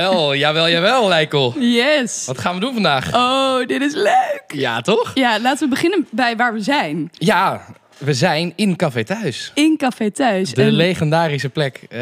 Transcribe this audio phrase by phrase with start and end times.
[0.00, 1.54] Jawel, jawel, jawel, Lijkel.
[1.58, 2.24] Yes.
[2.26, 3.14] Wat gaan we doen vandaag?
[3.14, 4.44] Oh, dit is leuk.
[4.54, 5.10] Ja, toch?
[5.14, 7.10] Ja, laten we beginnen bij waar we zijn.
[7.12, 7.64] Ja,
[7.98, 9.50] we zijn in Café Thuis.
[9.54, 10.52] In Café Thuis.
[10.54, 12.00] De En- legendarische plek eh,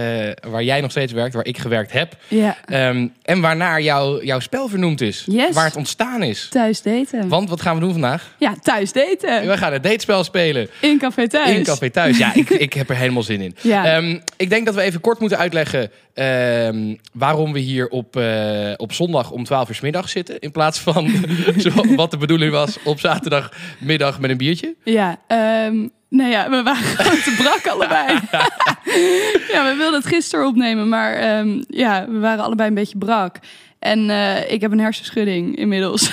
[0.49, 2.17] waar jij nog steeds werkt, waar ik gewerkt heb.
[2.29, 5.25] Ja, Ehm, en waarnaar jouw jouw spel vernoemd is.
[5.31, 5.55] Yes.
[5.55, 6.49] Waar het ontstaan is.
[6.51, 7.29] thuis daten.
[7.29, 8.35] Want wat gaan we doen vandaag?
[8.39, 9.47] Ja, thuis daten.
[9.49, 10.69] We gaan het datespel spelen.
[10.81, 11.51] In Café Thuis.
[11.51, 12.19] In Café Thuis.
[12.19, 13.57] Ja, ik, ik heb er helemaal zin in.
[13.61, 13.85] Ja.
[13.97, 18.73] Ehm, ik denk dat we even kort moeten uitleggen ehm, waarom we hier op, eh,
[18.77, 20.39] op zondag om 12 uur middag zitten.
[20.39, 21.11] In plaats van
[21.97, 24.75] wat de bedoeling was op zaterdagmiddag met een biertje.
[24.85, 28.13] Ja, ehm nou ja, we waren gewoon te brak allebei.
[29.55, 33.37] ja, we wilden het gisteren opnemen, maar ehm, ja, we waren allebei een beetje brak.
[33.79, 36.13] En eh, ik heb een hersenschudding inmiddels.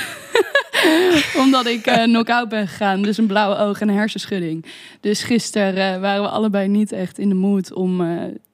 [1.43, 3.01] Omdat ik eh knock-out ben gegaan.
[3.01, 4.65] Dus een blauwe oog en een hersenschudding.
[4.99, 8.05] Dus gisteren waren we allebei niet echt in de mood om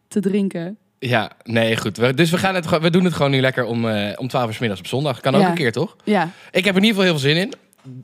[0.07, 0.77] te drinken.
[0.99, 1.97] Ja, nee, goed.
[1.97, 4.47] We- dus we, gaan het, we doen het gewoon nu lekker om, eh, om 12
[4.47, 5.19] uur 's middags op zondag.
[5.19, 5.47] Kan ook Ja.
[5.49, 5.95] een keer, toch?
[6.03, 7.53] Ja, Ik heb er in ieder geval heel veel zin in.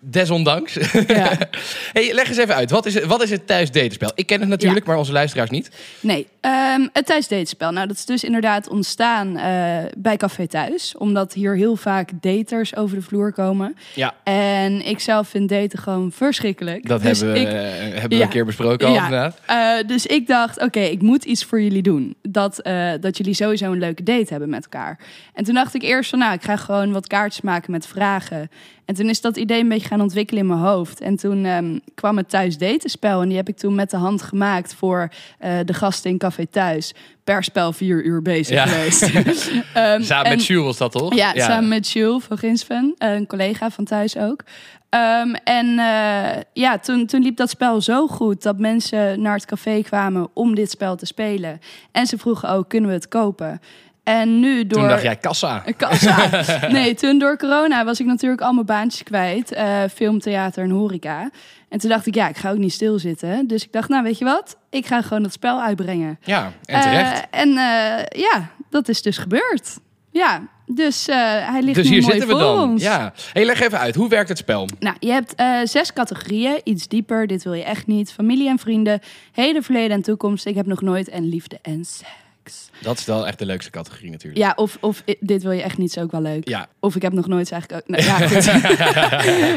[0.02, 0.74] Desondanks.
[1.08, 1.32] ja.
[1.94, 2.70] hey, leg eens even uit.
[2.72, 4.12] Wat is, het- wat is het thuis datenspel?
[4.16, 5.70] Ik ken het natuurlijk, maar onze luisteraars niet.
[6.00, 7.72] Nee, ehm, het thuisdatespel.
[7.72, 10.96] Nou, dat is dus inderdaad ontstaan eh, bij Café Thuis.
[10.98, 13.76] Omdat hier heel vaak daters over de vloer komen.
[13.96, 16.88] Ja, En ik zelf vind daten gewoon verschrikkelijk.
[16.88, 19.40] dat Dus hebben, we, ik- hebben we een keer besproken al inderdaad.
[19.46, 22.16] Eh, dus ik dacht, oké, ik moet iets voor jullie doen.
[22.22, 25.00] Dat, eh, dat jullie sowieso een leuke date hebben met elkaar.
[25.34, 28.50] En toen dacht ik eerst van, nou, ik ga gewoon wat kaartjes maken met vragen.
[28.86, 31.02] En toen is dat idee een beetje gaan ontwikkelen in mijn hoofd.
[31.02, 33.22] En toen ehm, kwam het thuis datenspel.
[33.22, 36.46] En die heb ik toen met de hand gemaakt voor eh, de gasten in Café
[36.48, 36.94] Thuis.
[37.24, 38.66] Per spel vier uur bezig Ja.
[38.66, 39.02] geweest.
[39.74, 41.16] Ehm, Samen en- met Jules was dat toch?
[41.16, 44.44] ja, samen met Jules van Ginsven, eh, een collega van thuis ook.
[44.90, 49.46] Ehm, en eh, ja, toen, toen liep dat spel zo goed dat mensen naar het
[49.46, 51.60] café kwamen om dit spel te spelen.
[51.92, 53.62] En ze vroegen ook, kunnen we het kopen?
[54.04, 54.80] En nu door...
[54.80, 55.64] Toen dacht jij kassa.
[55.78, 56.68] Kassa.
[56.68, 59.52] Nee, toen door corona was ik natuurlijk al mijn baantjes kwijt.
[59.52, 61.30] eh, film, theater en horeca.
[61.70, 63.48] En toen dacht ik, ja, ik ga ook niet stilzitten.
[63.48, 64.58] Dus ik dacht, nou, weet je wat?
[64.70, 66.20] Ik ga gewoon dat spel uitbrengen.
[66.24, 67.28] Ja, en terecht.
[67.30, 69.78] Eh, en eh, ja, dat is dus gebeurd.
[70.12, 72.70] Ja, dus hij ligt dus nu hier mooi zitten we voor dan.
[72.70, 72.84] ons.
[72.84, 73.14] Ja.
[73.34, 73.96] Hey, leg even uit.
[73.96, 74.68] Hoe werkt het spel?
[74.80, 75.34] Nou, je hebt
[75.70, 76.62] zes categorieën.
[76.64, 78.12] Iets dieper, dit wil je echt niet.
[78.12, 79.00] Familie en vrienden,
[79.32, 80.46] heden, verleden en toekomst.
[80.46, 82.10] Ik heb nog nooit en liefde en seks.
[82.82, 84.42] Dat is wel echt de leukste categorie natuurlijk.
[84.42, 86.48] Ja, of, of i- dit wil je echt niet, is ook wel leuk.
[86.48, 86.68] Ja.
[86.80, 87.98] Of ik heb nog nooit eigenlijk ook.
[87.98, 88.48] Nou, ja, goed.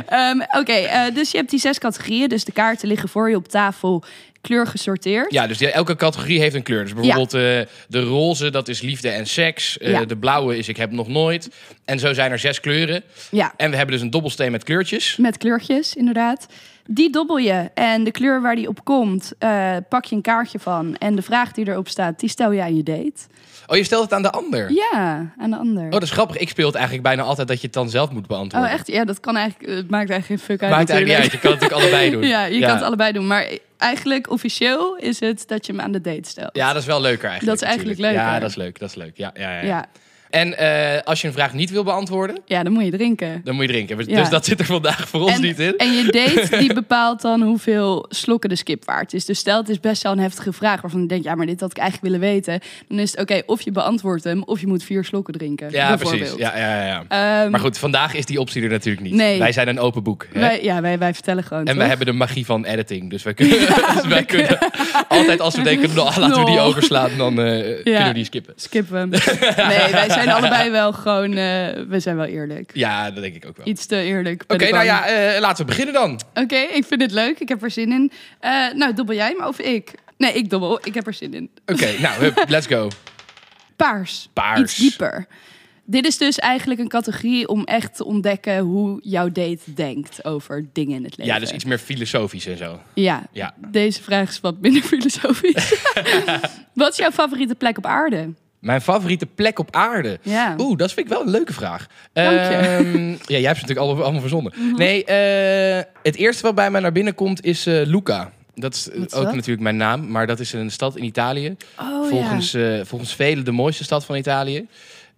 [0.07, 2.29] Ehm, Oké, eh, dus je hebt die zes categorieën.
[2.29, 4.03] Dus de kaarten liggen voor je op tafel,
[4.47, 5.33] kleur gesorteerd.
[5.33, 6.83] Ja, dus die- elke categorie heeft een kleur.
[6.85, 7.41] Dus bijvoorbeeld eh,
[7.89, 9.79] de roze, dat is liefde en seks.
[9.79, 10.05] Eh, Ja.
[10.05, 11.51] De blauwe is ik heb nog nooit.
[11.85, 13.03] En zo zijn er zes kleuren.
[13.31, 13.53] ja.
[13.57, 15.17] En we hebben dus een dobbelsteen met kleurtjes.
[15.17, 16.47] Met kleurtjes, inderdaad.
[16.89, 20.59] Die dobbel je en de kleur waar die op komt, eh, pak je een kaartje
[20.59, 20.97] van.
[20.97, 23.13] En de vraag die erop staat, die stel je aan je date.
[23.67, 24.73] Oh, je stelt het aan de ander.
[24.73, 25.85] Ja, aan de ander.
[25.85, 26.37] Oh, dat is grappig.
[26.37, 28.71] Ik speel het eigenlijk bijna altijd dat je het dan zelf moet beantwoorden.
[28.71, 28.87] Oh, echt?
[28.87, 29.73] Ja, dat kan eigenlijk.
[29.73, 30.71] Het maakt eigenlijk geen fuck uit.
[30.71, 31.43] Maakt eigenlijk niet uit.
[31.43, 32.29] Je kan het natuurlijk allebei doen.
[32.37, 33.27] Ja, je kan het allebei doen.
[33.27, 36.57] Maar eigenlijk officieel is het dat je hem aan de date stelt.
[36.57, 37.59] Ja, dat is wel leuker eigenlijk.
[37.59, 38.25] Dat is eigenlijk natuurlijk.
[38.25, 38.41] Ja, leuker.
[38.41, 38.79] dat is leuk.
[38.79, 39.17] Dat is leuk.
[39.17, 39.67] Ja, ja, ja.
[39.67, 39.87] ja.
[40.31, 43.41] En eh, als je een vraag niet wil beantwoorden, ja, dan moet je drinken.
[43.45, 43.97] dan moet je drinken.
[43.97, 44.29] Dus Ja.
[44.29, 45.75] dat zit er vandaag voor ons en, niet in.
[45.77, 49.25] en je date die bepaalt dan hoeveel slokken de skip waard is.
[49.25, 51.61] Dus stel het is best wel een heftige vraag waarvan je denkt, ja, maar dit
[51.61, 52.61] had ik eigenlijk willen weten.
[52.89, 55.71] Dan is het oké, of je beantwoordt hem of je moet vier slokken drinken.
[55.71, 56.35] Ja, precies.
[56.37, 57.05] Ja, ja, ja.
[57.09, 59.15] Ehm, Maar goed, vandaag is die optie er natuurlijk niet.
[59.15, 59.39] Nee.
[59.39, 60.27] Wij zijn een open boek.
[60.33, 60.41] Hè?
[60.41, 61.61] wij, ja, wij, wij vertellen gewoon.
[61.63, 61.77] en toch?
[61.77, 63.11] wij hebben de magie van editing.
[63.11, 63.59] Dus wij kunnen,
[63.95, 64.59] dus wij kunnen
[65.09, 68.53] altijd als we denken, nou, laten we die overslaan, dan eh, kunnen we die skippen.
[68.57, 69.09] Skippen.
[69.09, 71.37] Nee, wij zijn allebei wel gewoon, eh,
[71.89, 72.71] we zijn wel eerlijk.
[72.75, 73.67] Ja, dat denk ik ook wel.
[73.67, 74.45] Iets te eerlijk.
[74.49, 76.21] Oké, nou ja, eh, laten we beginnen dan.
[76.35, 77.39] Oké, ik vind het leuk.
[77.41, 78.13] Ik heb er zin in.
[78.41, 79.95] Eh, nou, dobbel jij me of ik?
[80.17, 80.81] Nee, ik dobbel.
[80.85, 81.51] Ik heb er zin in.
[81.67, 82.89] Oké, nou, hup, let's go.
[83.77, 84.29] Paars.
[84.33, 84.61] Paars.
[84.61, 85.27] Iets dieper.
[85.89, 90.65] Dit is dus eigenlijk een categorie om echt te ontdekken hoe jouw date denkt over
[90.73, 91.35] dingen in het leven.
[91.35, 92.81] Ja, dus iets meer filosofisch en zo.
[92.95, 93.55] Ja, Ja.
[93.69, 95.75] deze vraag is wat minder filosofisch.
[96.75, 98.33] wat is jouw favoriete plek op aarde?
[98.67, 100.19] Mijn favoriete plek op aarde.
[100.23, 100.55] Ja.
[100.59, 101.87] Oeh, dat vind ik wel een leuke vraag.
[102.13, 102.37] Dank je.
[102.37, 104.53] Ehm, ja, jij hebt ze natuurlijk allemaal, allemaal verzonnen.
[104.77, 108.33] Nee, eh, het eerste wat bij mij naar binnen komt is eh, Luca.
[108.55, 109.35] Dat is Wat ook dat?
[109.35, 111.57] natuurlijk mijn naam, maar dat is een stad in Italië.
[111.81, 114.67] Oh volgens, eh, volgens velen de mooiste stad van Italië.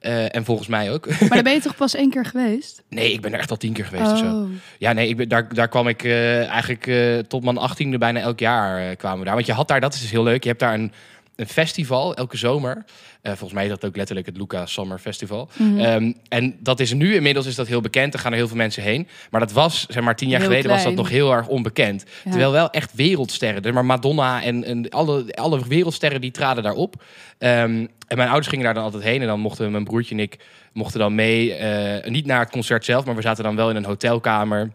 [0.01, 1.07] En volgens mij ook.
[1.09, 2.83] Maar daar ben je toch pas één keer geweest?
[2.89, 4.25] nee, ik ben er echt al tien keer geweest of zo.
[4.25, 4.49] Oh.
[4.79, 6.91] Ja, nee, ik ben, daar, daar kwam ik eigenlijk
[7.29, 9.35] tot mijn achttiende bijna elk jaar kwamen we daar.
[9.35, 10.93] Want je had daar, dat is dus heel leuk, je hebt daar een,
[11.39, 12.85] een festival elke zomer.
[13.23, 15.49] Eh, volgens mij is dat ook letterlijk het Luca Summer Festival.
[15.57, 15.79] Mhm.
[15.79, 18.15] Ehm, en dat is nu, inmiddels is dat heel bekend.
[18.15, 19.09] Er gaan er heel veel mensen heen.
[19.31, 22.05] Maar dat was, zeg maar, tien jaar Heel geleden was dat nog heel erg onbekend.
[22.25, 22.31] Ja.
[22.31, 23.75] Terwijl wel echt wereldsterren.
[23.75, 27.03] Maar Madonna en, en alle, alle wereldsterren die traden daarop.
[27.39, 29.21] Ehm, en mijn ouders gingen daar dan altijd heen.
[29.21, 30.39] En dan mochten mijn broertje en ik
[30.73, 31.55] mochten dan mee.
[31.55, 34.71] eh, niet naar het concert zelf, maar we zaten dan wel in een hotelkamer.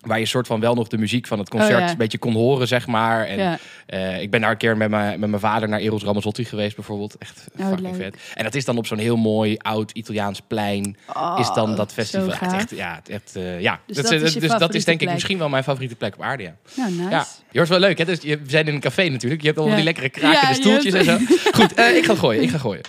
[0.00, 1.90] Waar je soort van wel nog de muziek van het concert Oh, ja.
[1.90, 3.24] een beetje kon horen, zeg maar.
[3.26, 3.58] En Ja.
[3.86, 6.76] eh, ik ben daar een keer met mijn, met mijn vader naar Eros Ramazzotti geweest,
[6.76, 7.16] bijvoorbeeld.
[7.18, 8.00] Echt Oh, fucking leuk.
[8.02, 8.16] vet.
[8.34, 10.96] En dat is dan op zo'n heel mooi oud Italiaans plein.
[11.14, 12.30] Oh, is dan dat festival.
[12.32, 13.80] Echt, echt, ja, echt, eh, ja.
[13.86, 16.22] Dus dat, dat is dus dat is denk ik misschien wel mijn favoriete plek op
[16.22, 16.42] aarde.
[16.42, 16.54] Ja.
[16.76, 17.26] Nou, nice.
[17.50, 17.98] Ja, wel leuk.
[17.98, 18.04] Hè?
[18.04, 19.40] Dus je, we zijn in een café natuurlijk.
[19.40, 19.84] Je hebt allemaal Ja.
[19.84, 21.18] die lekkere krakende stoeltjes en zo.
[21.52, 22.42] Goed, eh, ik ga gooien.
[22.42, 22.82] Ik ga gooien.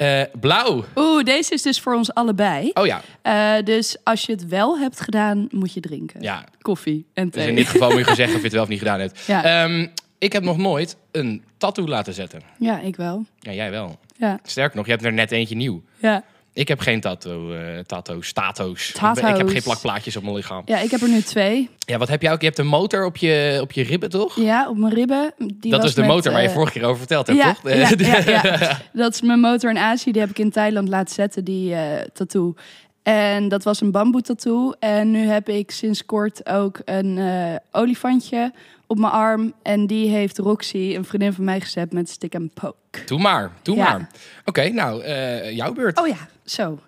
[0.00, 0.84] Eh, blauw.
[0.96, 2.70] Oeh, deze is dus voor ons allebei.
[2.74, 3.00] Oh ja.
[3.22, 6.22] Eh, dus als je het wel hebt gedaan, moet je drinken.
[6.22, 7.48] Ja, Koffie en dus thee.
[7.48, 9.20] in dit geval moet je zeggen of je het wel of niet gedaan hebt.
[9.26, 9.44] Ja.
[9.64, 9.86] Ehm,
[10.18, 12.40] ik heb nog nooit een tattoo laten zetten.
[12.58, 13.24] ja, ik wel.
[13.38, 13.98] Ja, jij wel.
[14.16, 15.82] Ja, Sterker nog, je hebt er net eentje nieuw.
[15.98, 16.22] ja.
[16.52, 18.88] Ik heb geen tattoo, eh tattoos, tato's.
[18.90, 20.62] Ik, heb geen plakplaatjes op mijn lichaam.
[20.64, 21.70] ja, ik heb er nu twee.
[21.78, 22.40] Ja, wat heb jij ook?
[22.40, 24.36] Je hebt een motor op je, op je ribben, toch?
[24.36, 25.34] Ja, op mijn ribben.
[25.38, 27.38] Die dat was is de met, motor waar je eh, vorige keer over verteld hebt,
[27.38, 27.62] ja, toch?
[28.00, 28.78] Ja, ja.
[28.92, 30.12] Dat is mijn motor in Azië.
[30.12, 32.54] Die heb ik in Thailand laten zetten, die eh, tattoo.
[33.02, 34.72] En dat was een bamboe tattoo.
[34.78, 38.52] En nu heb ik sinds kort ook een eh, olifantje
[38.86, 39.52] op mijn arm.
[39.62, 43.04] En die heeft Roxy, een vriendin van mij, gezet met stick and poke.
[43.06, 44.08] Doe maar, doe maar.
[44.44, 45.08] Oké, nou,
[45.54, 46.00] jouw beurt.
[46.00, 46.78] Oh ja, zo.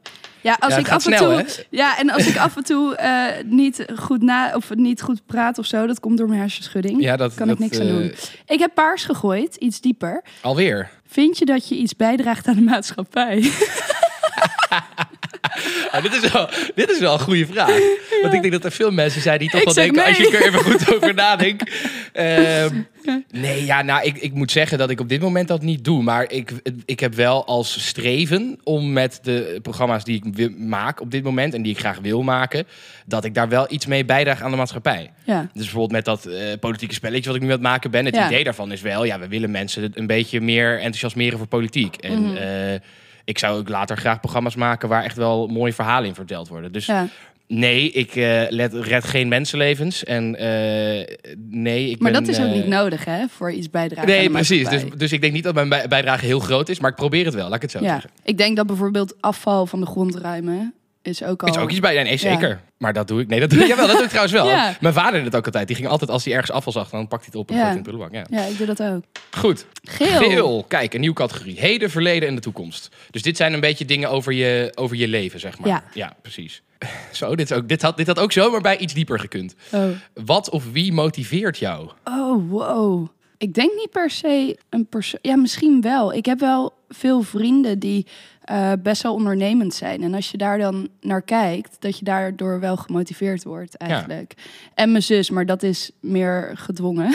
[0.41, 1.32] Ja, als Ja, ik af en snel, toe.
[1.47, 1.62] hè?
[1.70, 5.59] Ja, en als ik af en toe eh, niet goed na of niet goed praat
[5.59, 7.03] of zo, dat komt door mijn hersenschudding.
[7.03, 8.12] Ja, dat kan dat, ik niks aan eh, doen.
[8.47, 10.25] Ik heb paars gegooid, iets dieper.
[10.41, 10.91] Alweer.
[11.06, 13.41] Vind je dat je iets bijdraagt aan de maatschappij?
[15.91, 17.79] Ah, dit, is wel, dit is wel een goede vraag.
[18.23, 20.47] Want ik denk dat er veel mensen zijn die toch wel denken, als je er
[20.47, 21.71] even goed over nadenkt.
[22.12, 22.75] Ehm,
[23.31, 26.03] nee, ja, nou, ik, ik moet zeggen dat ik op dit moment dat niet doe.
[26.03, 26.53] Maar ik,
[26.85, 31.55] ik heb wel als streven om met de programma's die ik maak op dit moment...
[31.55, 32.67] en die ik graag wil maken,
[33.06, 35.11] dat ik daar wel iets mee bijdraag aan de maatschappij.
[35.25, 35.41] Ja.
[35.41, 38.05] Dus bijvoorbeeld met dat eh, politieke spelletje wat ik nu aan het maken ben.
[38.05, 38.27] Het Ja.
[38.27, 41.97] idee daarvan is wel, ja, we willen mensen een beetje meer enthousiasmeren voor politiek.
[41.97, 42.37] En Mhm.
[42.37, 42.81] eh,
[43.25, 46.73] ik zou ook later graag programma's maken waar echt wel mooie verhalen in verteld worden.
[46.73, 47.07] Dus ja.
[47.47, 50.05] nee, ik eh, let, red geen mensenlevens.
[50.05, 53.29] En eh, nee, ik Maar ben, dat is ook eh, niet nodig, hè?
[53.29, 54.69] Voor iets bijdragen Nee, precies.
[54.69, 57.25] Dus, dus ik denk niet dat mijn bij- bijdrage heel groot is, maar ik probeer
[57.25, 57.45] het wel.
[57.47, 57.93] Laat ik het zo ja.
[57.93, 58.11] zeggen.
[58.25, 61.49] Ik denk dat bijvoorbeeld afval van de grond ruimen is ook al...
[61.49, 62.03] Is ook iets bij?
[62.03, 62.17] Nee, Ja.
[62.19, 62.61] zeker.
[62.79, 63.29] Maar dat doe ik.
[63.29, 63.87] Nee, dat doe ik wel.
[63.87, 64.47] Dat doe ik trouwens wel.
[64.57, 64.77] Ja.
[64.81, 65.67] Mijn vader deed het ook altijd.
[65.67, 67.61] Die ging altijd als hij ergens afval zag, dan pakt hij het op en Ja.
[67.63, 68.27] gooit in de prullenbak.
[68.31, 68.39] Ja.
[68.39, 69.03] Ja, ik doe dat ook.
[69.31, 69.67] Goed.
[69.83, 70.09] Geel.
[70.19, 70.65] Geel.
[70.69, 71.61] Kijk, een nieuwe categorie.
[71.61, 72.89] Heden, verleden en de toekomst.
[73.11, 75.83] Dus dit zijn een beetje dingen over je, over je leven, zeg maar.
[75.95, 76.17] Ja.
[76.23, 76.63] precies.
[77.13, 79.55] Zo, dit, is ook, dit, had, dit had ook zomaar bij iets dieper gekund.
[79.73, 79.85] Oh.
[80.25, 81.91] Wat of wie motiveert jou?
[82.05, 83.09] Oh, wow.
[83.39, 85.19] Ik denk niet per se een persoon.
[85.23, 86.13] Ja, misschien wel.
[86.15, 88.07] Ik heb wel veel vrienden die
[88.44, 90.03] eh, best wel ondernemend zijn.
[90.03, 94.35] En als je daar dan naar kijkt, dat je daardoor wel gemotiveerd wordt eigenlijk.
[94.75, 97.15] En mijn zus, maar dat is meer gedwongen.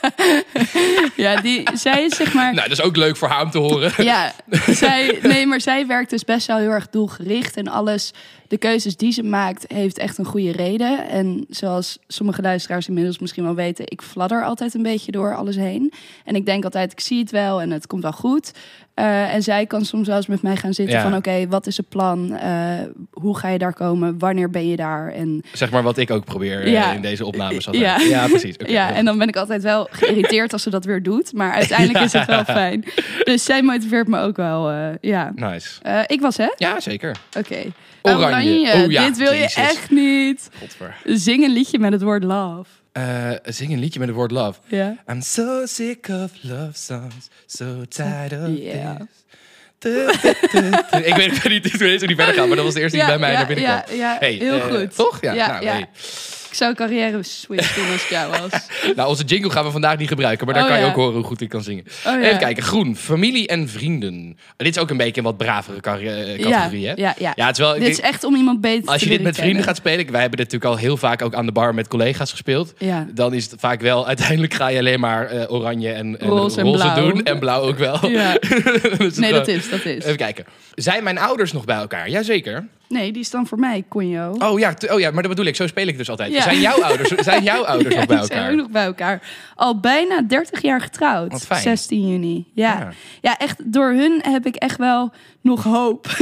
[1.16, 2.54] ja, die, zij is zeg maar...
[2.54, 4.04] Nou, dat is ook leuk voor haar om te horen.
[4.04, 4.32] Ja,
[4.82, 7.56] zij, nee, maar zij werkt dus best wel heel erg doelgericht.
[7.56, 8.12] En alles,
[8.48, 11.08] de keuzes die ze maakt, heeft echt een goede reden.
[11.08, 15.56] En zoals sommige luisteraars inmiddels misschien wel weten, ik fladder altijd een beetje door alles
[15.56, 15.92] heen.
[16.24, 18.52] En ik denk altijd, ik zie het wel en het komt wel goed.
[18.94, 21.02] Eh, en zij kan soms wel eens met mij gaan zitten Ja.
[21.02, 22.36] van, oké, wat is het plan?
[22.36, 22.78] Eh,
[23.10, 24.18] hoe ga je daar komen?
[24.18, 25.08] Wanneer ben je daar?
[25.12, 26.92] En Zeg maar wat ik ook probeer eh, Ja.
[26.92, 27.64] in deze opnames.
[27.70, 27.92] Ja.
[27.92, 28.10] altijd.
[28.10, 28.54] ja precies.
[28.66, 31.32] Ja, en dan ben ik altijd wel geïrriteerd als ze dat weer doet.
[31.32, 32.84] Maar uiteindelijk is het wel fijn.
[33.24, 35.32] Dus zij motiveert me ook wel, eh, ja.
[35.34, 35.68] Nice.
[35.82, 36.48] Eh, ik was, hè?
[36.56, 37.16] Ja, zeker.
[37.38, 37.58] Oké.
[38.02, 38.72] Oranje.
[38.72, 40.48] Oh ja, Dit wil je echt niet.
[40.58, 40.96] Godver.
[41.04, 42.64] Zing een liedje met het woord love.
[42.92, 44.58] Eh, zing een liedje met het woord love.
[44.66, 44.96] Ja.
[45.10, 48.96] I'm so sick of love songs, so tired of Yeah.
[48.96, 49.06] this.
[49.78, 50.08] Du.
[51.02, 52.80] Ik weet ik niet, ik weet niet hoe die verder gaat, maar dat was de
[52.80, 53.96] eerste die bij mij ja, naar binnen ja, kwam.
[53.96, 54.94] ja, Hey, heel goed.
[54.94, 55.20] Toch?
[55.20, 55.72] Ja, Ja, nou, ja.
[55.72, 55.88] hey.
[56.50, 58.66] Ik zou carrière switch doen als ik jou was.
[58.96, 61.14] nou, onze jingle gaan we vandaag niet gebruiken, maar daar Oh, kan je ook horen
[61.14, 61.84] hoe goed ik kan zingen.
[61.86, 62.20] Oh, ja.
[62.20, 64.36] Even kijken, groen, familie en vrienden.
[64.56, 66.92] Dit is ook een beetje een wat bravere eh, categorie, hè?
[66.96, 67.32] ja, ja.
[67.36, 67.74] Ja, het is wel...
[67.74, 70.20] Dit is echt om iemand beter als te je dit met vrienden gaat spelen, wij
[70.20, 72.72] hebben dit natuurlijk al heel vaak ook aan de bar met collega's gespeeld.
[72.78, 73.06] Ja.
[73.14, 76.60] Dan is het vaak wel, uiteindelijk ga je alleen maar eh, oranje en, en Roze
[76.60, 77.24] en doen.
[77.24, 78.08] En blauw ook wel.
[78.08, 78.36] Ja.
[78.98, 80.04] Dus Nee, dat is, dat is.
[80.04, 80.44] Even kijken.
[80.74, 82.08] Zijn mijn ouders nog bij elkaar?
[82.08, 82.66] Jazeker.
[82.90, 84.34] Nee, die is dan voor mij, Conjo.
[84.38, 85.56] Oh ja, oh ja, maar dat bedoel ik.
[85.56, 86.32] Zo speel ik dus altijd.
[86.32, 86.42] Ja.
[86.42, 88.52] Zijn jouw ouders, zijn jouw ouders nog bij die zijn elkaar?
[88.52, 89.22] ook nog bij elkaar.
[89.54, 91.32] Al bijna 30 jaar getrouwd.
[91.32, 91.62] Wat fijn.
[91.62, 92.46] 16 juni.
[92.54, 92.78] Ja.
[92.78, 92.92] Ja.
[93.20, 93.38] ja.
[93.38, 93.72] echt.
[93.72, 96.06] Door hun heb ik echt wel nog hoop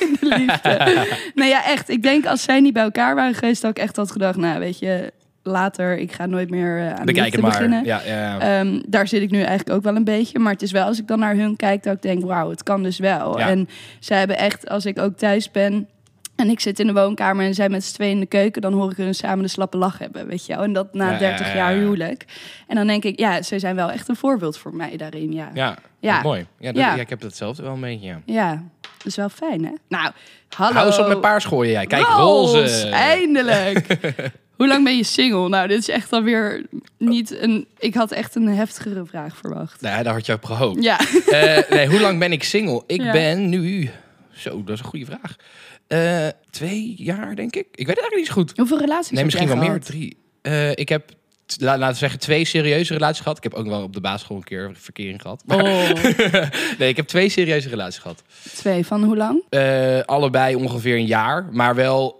[0.00, 1.06] in de liefde.
[1.34, 1.88] nee, ja, echt.
[1.88, 4.58] Ik denk als zij niet bij elkaar waren geweest, had ik echt had gedacht, nou,
[4.58, 5.12] weet je,
[5.42, 7.50] later, ik ga nooit meer eh, aan de Bekijk liefde het maar.
[7.50, 7.84] beginnen.
[7.84, 8.38] Ja, ja.
[8.38, 10.38] Ehm, daar zit ik nu eigenlijk ook wel een beetje.
[10.38, 12.62] Maar het is wel als ik dan naar hun kijk, dat ik denk, wauw, het
[12.62, 13.38] kan dus wel.
[13.38, 13.48] Ja.
[13.48, 13.68] En
[14.00, 15.88] zij hebben echt, als ik ook thuis ben
[16.38, 18.72] en ik zit in de woonkamer en zij met z'n tweeën in de keuken, dan
[18.72, 20.62] hoor ik hun samen de slappe lach hebben, weet je wel.
[20.62, 21.78] En dat na Ja, 30 ja, ja, jaar ja.
[21.78, 22.24] huwelijk.
[22.66, 25.50] En dan denk ik, ja, zij zijn wel echt een voorbeeld voor mij daarin, ja.
[26.00, 26.46] ja, mooi.
[26.58, 26.94] Ja, dat, Ja.
[26.94, 28.20] ja, ik heb hetzelfde wel een beetje, ja.
[28.24, 29.72] Ja, dat is wel fijn, hè?
[29.88, 30.10] Nou,
[30.56, 30.74] hallo.
[30.74, 31.86] Hou eens op met paars gooien jij.
[31.86, 32.88] Kijk, Roze, roze.
[32.88, 33.86] Eindelijk.
[34.56, 35.48] Hoe lang ben je single?
[35.48, 36.66] Nou, dit is echt alweer
[36.98, 37.66] niet een...
[37.78, 39.80] Ik had echt een heftigere vraag verwacht.
[39.80, 40.82] Nee, daar had je op gehoopt.
[40.82, 40.98] Ja.
[41.26, 42.82] Eh, nee, hoe lang ben ik single?
[42.86, 43.90] Ik ben nu...
[44.32, 45.36] Zo, dat is een goede vraag.
[45.88, 47.66] Eh, twee jaar, denk ik.
[47.74, 48.52] Ik weet het eigenlijk niet zo goed.
[48.56, 49.64] Hoeveel relaties Nee, misschien wel meer.
[49.66, 49.84] gehad?
[49.86, 50.16] Drie.
[50.42, 51.10] Eh, ik heb,
[51.58, 53.36] laten we zeggen, twee serieuze relaties gehad.
[53.36, 55.42] Ik heb ook wel op de basisschool een keer verkering gehad.
[55.46, 55.90] Maar, Oh,
[56.78, 58.22] nee, ik heb twee serieuze relaties gehad.
[58.54, 58.86] twee.
[58.86, 59.42] Van hoe lang?
[59.48, 61.48] Eh, allebei ongeveer een jaar.
[61.52, 62.16] Maar wel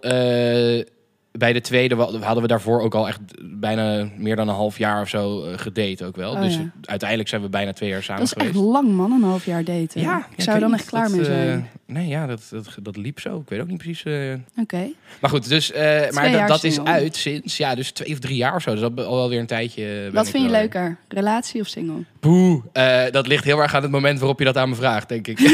[1.39, 5.01] bij de tweede hadden we daarvoor ook al echt bijna meer dan een half jaar
[5.01, 6.31] of zo eh, gedate ook wel.
[6.31, 6.69] Oh, dus ja.
[6.85, 8.71] uiteindelijk zijn we bijna twee jaar samen Dat is echt geweest.
[8.71, 9.11] lang, man.
[9.11, 10.01] Een half jaar daten.
[10.01, 11.69] Ja, ik ja, zou er dan echt klaar Dat, mee eh, zijn.
[11.85, 13.39] nee, ja, dat, dat, dat liep zo.
[13.39, 14.03] Ik weet ook niet precies.
[14.03, 14.33] eh.
[14.61, 14.89] Oké.
[15.21, 18.35] Maar goed, dus, eh, maar dat, dat is uit sinds ja, dus twee of drie
[18.35, 18.71] jaar of zo.
[18.71, 20.09] Dus dat is al wel weer een tijdje.
[20.13, 20.97] Wat vind je leuker?
[21.07, 22.03] Relatie of single?
[22.19, 22.61] Boe.
[23.11, 25.39] Dat ligt heel erg aan het moment waarop je dat aan me vraagt, denk ik.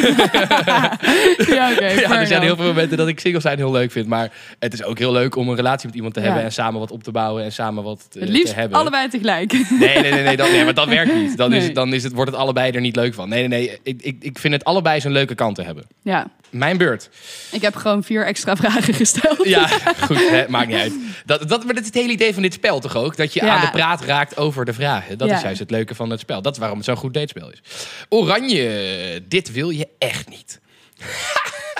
[1.56, 1.86] ja, oké.
[2.02, 4.08] ja, er zijn heel veel momenten dat ik single zijn heel leuk vind.
[4.08, 6.44] Maar het is ook heel leuk om een relatie met iemand te hebben.
[6.44, 8.80] En samen wat op te bouwen en samen wat eh, Het liefst te hebben.
[8.80, 9.52] allebei tegelijk.
[9.54, 11.38] Nee, nee, nee, nee, dat, nee, maar dat werkt niet.
[11.38, 11.74] Dan, is, Nee.
[11.74, 13.30] dan is het, wordt het allebei er niet leuk van.
[13.30, 13.80] Nee, nee, nee.
[13.84, 15.88] Ik, ik, ik vind het allebei zijn leuke kant te hebben.
[16.04, 17.10] ja, Mijn beurt.
[17.52, 19.46] ik heb gewoon vier extra vragen gesteld.
[19.48, 19.68] Ja,
[20.02, 20.94] goed, hè, maakt niet uit.
[21.26, 23.18] Dat, dat, maar dat is het hele idee van dit spel toch ook?
[23.18, 23.56] Dat je Ja.
[23.56, 25.18] aan de praat raakt over de vragen.
[25.18, 25.36] Dat Ja.
[25.36, 26.42] is juist het leuke van het spel.
[26.42, 27.62] Dat is waarom het zo'n goed datespel is.
[28.10, 30.60] Oranje, dit wil je echt niet.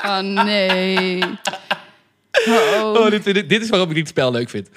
[0.06, 1.20] Oh, nee.
[2.48, 4.70] Oh, Oh, dit, dit, dit is waarom ik dit spel leuk vind.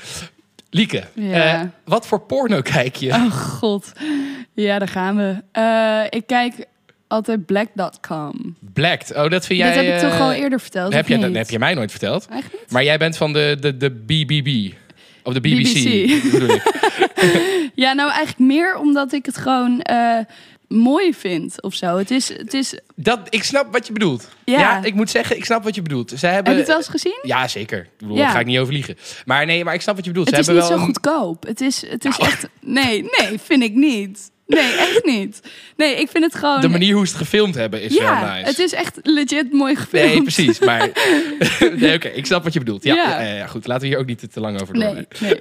[0.71, 1.61] Lieke, Ja.
[1.61, 3.09] eh, wat voor porno kijk je?
[3.13, 3.93] Oh god.
[4.55, 5.37] Ja, daar gaan we.
[5.53, 6.55] Eh, ik kijk
[7.07, 8.57] altijd black.com.
[8.73, 9.15] Blacked.
[9.17, 9.73] Oh, dat vind jij...
[9.73, 11.91] Dit heb ik toch eh, al eerder verteld, Heb je, dat heb je mij nooit
[11.91, 12.29] verteld.
[12.35, 12.45] Niet?
[12.69, 14.73] Maar jij bent van de, de, de BBB.
[15.23, 16.11] Of de BBC.
[17.75, 19.83] Ja, nou eigenlijk meer omdat ik het gewoon
[20.69, 21.97] mooi vind of zo.
[21.97, 22.79] Het is, het is...
[22.95, 24.29] Dat, ik snap wat je bedoelt.
[24.45, 24.59] Ja.
[24.61, 24.83] Ja.
[24.85, 26.09] ik moet zeggen, ik snap wat je bedoelt.
[26.11, 26.53] Ze Heb hebben...
[26.53, 27.19] je het wel eens gezien?
[27.23, 27.79] Ja, zeker.
[27.79, 28.23] Ik bedoel, Ja.
[28.23, 28.97] daar ga ik niet over liegen.
[29.25, 30.27] Maar nee, maar ik snap wat je bedoelt.
[30.31, 31.47] Het Ze is niet hebben zo wel een- goedkoop.
[31.47, 32.49] Het is, het is echt...
[32.61, 34.31] Nee, nee, vind ik niet.
[34.47, 35.41] Nee, echt niet.
[35.77, 36.61] Nee, ik vind het gewoon...
[36.61, 38.47] De manier hoe ze het gefilmd hebben is ja, wel nice.
[38.49, 40.13] het is echt legit mooi gefilmd.
[40.13, 40.59] Nee, precies.
[40.59, 40.89] Maar
[41.77, 42.83] nee, oké, ik snap wat je bedoelt.
[42.85, 43.21] Ja, Ja.
[43.21, 43.35] ja.
[43.35, 43.67] ja, goed.
[43.67, 45.07] Laten we hier ook niet te, lang over Nee, doen.
[45.21, 45.39] nee.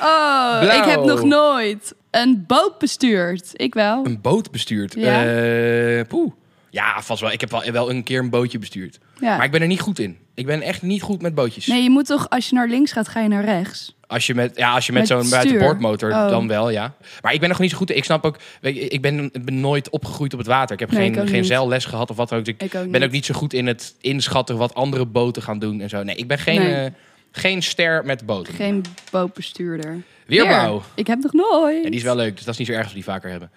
[0.00, 0.78] Oh, Blauw.
[0.82, 3.50] ik heb nog nooit een boot bestuurd.
[3.52, 4.04] Ik wel.
[4.06, 4.94] Een boot bestuurd.
[4.94, 5.24] Ja.
[5.24, 6.32] Eh, poeh.
[6.70, 7.32] Ja, vast wel.
[7.32, 8.98] Ik heb wel, wel een keer een bootje bestuurd.
[9.20, 9.36] Ja.
[9.36, 10.16] Maar ik ben er niet goed in.
[10.34, 11.66] Ik ben echt niet goed met bootjes.
[11.66, 13.96] Nee, je moet toch, als je naar links gaat, ga je naar rechts.
[14.06, 16.28] Als je met, ja, als je met, Met zo'n buitenboordmotor, Oh.
[16.28, 16.94] dan wel, ja.
[17.22, 17.90] Maar ik ben nog niet zo goed.
[17.90, 20.74] Ik snap ook, ik ben, ben nooit opgegroeid op het water.
[20.74, 22.44] Ik heb Nee, geen, geen zeilles gehad of wat dan ook.
[22.44, 23.02] Dus ik Ik ook ben niet.
[23.02, 26.02] ook niet zo goed in het inschatten wat andere boten gaan doen en zo.
[26.02, 26.74] Nee, ik ben geen, Nee.
[26.84, 26.90] eh,
[27.30, 28.54] geen ster met boten.
[28.54, 30.02] Geen bootbestuurder.
[30.26, 30.72] Weerbouw.
[30.72, 30.82] Weer.
[30.94, 31.82] Ik heb nog nooit.
[31.82, 33.30] Ja, die is wel leuk, dus dat is niet zo erg als we die vaker
[33.30, 33.50] hebben.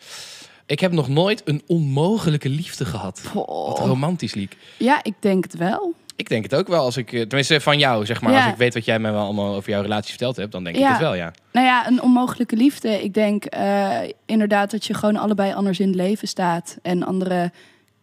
[0.65, 3.21] Ik heb nog nooit een onmogelijke liefde gehad.
[3.33, 4.57] Wat romantisch, Liek.
[4.77, 5.93] Ja, ik denk het wel.
[6.15, 8.31] Ik denk het ook wel als ik, eh, tenminste van jou, zeg maar.
[8.31, 8.43] Ja.
[8.43, 10.75] Als ik weet wat jij me wel allemaal over jouw relatie verteld hebt, dan denk
[10.75, 11.33] ik het wel, ja.
[11.51, 13.03] Nou ja, een onmogelijke liefde.
[13.03, 16.77] Ik denk eh, inderdaad dat je gewoon allebei anders in het leven staat.
[16.81, 17.51] En andere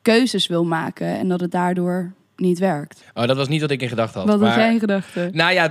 [0.03, 1.07] keuzes wil maken.
[1.07, 3.03] En dat het daardoor niet werkt.
[3.15, 4.29] Oh, dat was niet wat ik in gedachten had.
[4.29, 5.31] Wat maar- jij in gedachten?
[5.33, 5.71] Nou ja,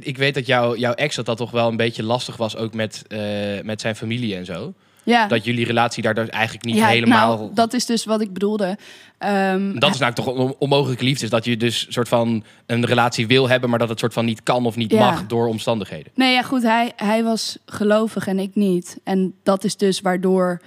[0.00, 2.74] ik weet dat jou, jouw ex dat dat toch wel een beetje lastig was, ook
[2.74, 3.18] met, eh,
[3.62, 4.72] met zijn familie en zo.
[5.04, 5.26] Ja.
[5.26, 7.36] Dat jullie relatie daar dus eigenlijk niet ja, helemaal...
[7.36, 8.76] Nou, dat is dus wat ik bedoelde.
[9.18, 11.24] Ehm, Dat is nou toch een onmogelijke liefde.
[11.24, 14.24] Is dat je dus soort van een relatie wil hebben, maar dat het soort van
[14.24, 15.10] niet kan of niet Ja.
[15.10, 16.12] mag door omstandigheden.
[16.14, 16.62] Nee, ja, goed.
[16.62, 18.98] Hij, hij was gelovig en ik niet.
[19.04, 20.60] En dat is dus waardoor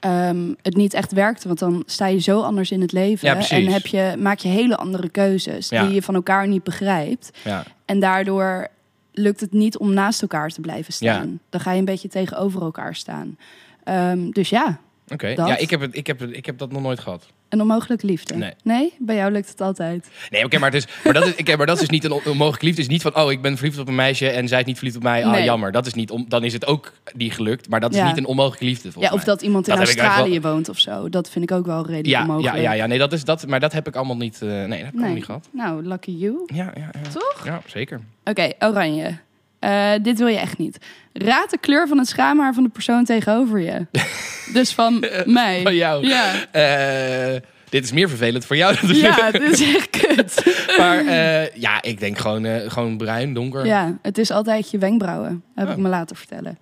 [0.00, 1.46] ehm, het niet echt werkte.
[1.46, 3.28] Want dan sta je zo anders in het leven.
[3.28, 5.84] Ja, en heb je, maak je hele andere keuzes Ja.
[5.84, 7.30] die je van elkaar niet begrijpt.
[7.44, 7.64] Ja.
[7.84, 8.68] En daardoor
[9.12, 11.40] lukt het niet om naast elkaar te blijven staan.
[11.50, 13.36] Dan ga je een beetje tegenover elkaar staan.
[13.84, 14.78] Ehm, dus ja,
[15.12, 15.26] Oké.
[15.28, 17.26] Ja, ik heb, het, ik, heb, het- ik heb dat nog nooit gehad.
[17.48, 18.54] Een onmogelijke liefde?
[18.62, 18.92] Nee.
[18.98, 20.08] Bij jou lukt het altijd.
[20.30, 22.20] Nee, oké, maar, het is, maar, dat is, oké, maar dat is niet een on-
[22.26, 22.82] onmogelijke liefde.
[22.82, 24.76] Het is niet van, oh, ik ben verliefd op een meisje en zij is niet
[24.76, 25.24] verliefd op mij.
[25.24, 25.44] Ah, Nee.
[25.44, 25.72] jammer.
[25.72, 28.06] Dat is niet, om, dan is het ook niet gelukt, maar dat is Ja.
[28.06, 28.86] niet een onmogelijke liefde.
[28.86, 29.34] Ja, volgens of mij.
[29.34, 31.08] dat iemand in Dat Australië woont of zo.
[31.08, 32.56] Dat vind ik ook wel redelijk Ja, ja, onmogelijk.
[32.62, 34.78] ja, ja, nee, dat is dat, maar dat heb ik allemaal niet, eh, nee, dat
[34.78, 35.48] heb ik allemaal niet gehad.
[35.52, 36.42] Nou, lucky you.
[36.46, 37.10] Ja, ja, ja.
[37.12, 37.42] Toch?
[37.44, 38.00] Ja, zeker.
[38.24, 39.18] Oké, oranje.
[39.58, 40.78] Eh, dit wil je echt niet.
[41.12, 43.86] Raad de kleur van het schaamhaar van de persoon tegenover je.
[44.58, 45.62] dus van mij.
[45.62, 46.06] Van jou.
[46.06, 46.32] Ja.
[46.50, 48.76] Eh, dit is meer vervelend voor jou.
[48.96, 50.56] ja, dit is echt kut.
[50.78, 53.66] Maar eh, ja, ik denk gewoon, gewoon bruin, donker.
[53.66, 55.42] Ja, het is altijd je wenkbrauwen.
[55.54, 55.72] Heb Oh.
[55.72, 56.58] ik me laten vertellen.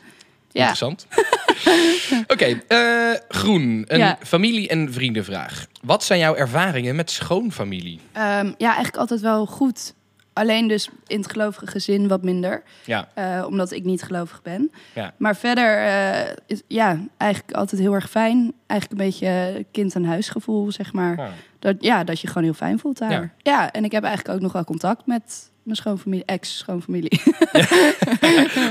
[0.51, 1.07] Ja, Interessant.
[2.33, 2.61] Oké,
[3.29, 3.85] groen.
[3.87, 4.19] Een Ja.
[4.23, 5.67] familie- en vriendenvraag.
[5.83, 8.01] Wat zijn jouw ervaringen met schoonfamilie?
[8.13, 9.95] Ehm, ja, eigenlijk altijd wel goed.
[10.37, 12.63] Alleen dus in het gelovige gezin wat minder.
[12.85, 14.71] Ja, eh, omdat ik niet gelovig ben.
[14.95, 15.13] Ja.
[15.17, 18.53] Maar verder, eh, is, ja, eigenlijk altijd heel erg fijn.
[18.67, 21.17] Eigenlijk een beetje kind-aan-huis gevoel, zeg maar.
[21.17, 21.31] Ja.
[21.59, 23.11] Dat, ja, dat je gewoon heel fijn voelt daar.
[23.11, 23.31] Ja.
[23.43, 23.73] Ja.
[23.73, 27.21] en ik heb eigenlijk ook nog wel contact met mijn schoonfamilie, ex-schoonfamilie.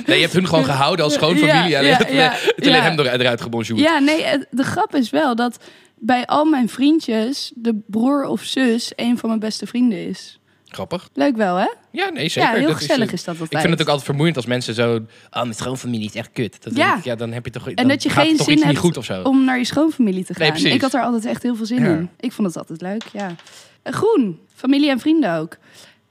[0.06, 1.70] Nee, je hebt hun gewoon gehouden als schoonfamilie.
[1.70, 3.80] Ja, alleen ja, het- ja, het alleen hem er- eruit gebonjourd.
[3.80, 5.58] ja, nee, de grap is wel dat
[5.98, 10.40] bij al mijn vriendjes de broer of zus een van mijn beste vrienden is.
[10.76, 11.10] Grappig.
[11.14, 11.68] Leuk wel, hè?
[11.92, 12.50] Ja, nee, zeker.
[12.52, 13.52] ja, heel Dat gezellig is, dat altijd.
[13.54, 14.96] Ik vind het ook altijd vermoeiend als mensen zo...
[15.32, 16.64] Oh, mijn schoonfamilie is echt kut.
[16.64, 16.98] Dat Ja.
[16.98, 17.70] ik, ja, dan heb je toch...
[17.70, 19.22] En dat je geen zin hebt goed of zo.
[19.22, 20.58] om naar je schoonfamilie te Nee, gaan.
[20.58, 20.76] precies.
[20.76, 21.90] ik had er altijd echt heel veel zin Ja.
[21.90, 22.10] in.
[22.20, 23.36] Ik vond het altijd leuk, ja.
[23.84, 25.58] Groen, familie en vrienden ook.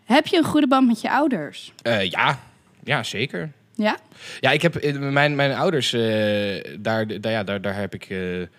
[0.05, 1.73] Heb je een goede band met je ouders?
[1.83, 2.39] Eh, ja.
[2.85, 3.51] ja, zeker.
[3.75, 3.97] Ja?
[4.41, 6.01] Ja, ik heb eh, mijn, mijn ouders, eh,
[6.79, 8.05] daar, daar, ja, daar, daar heb ik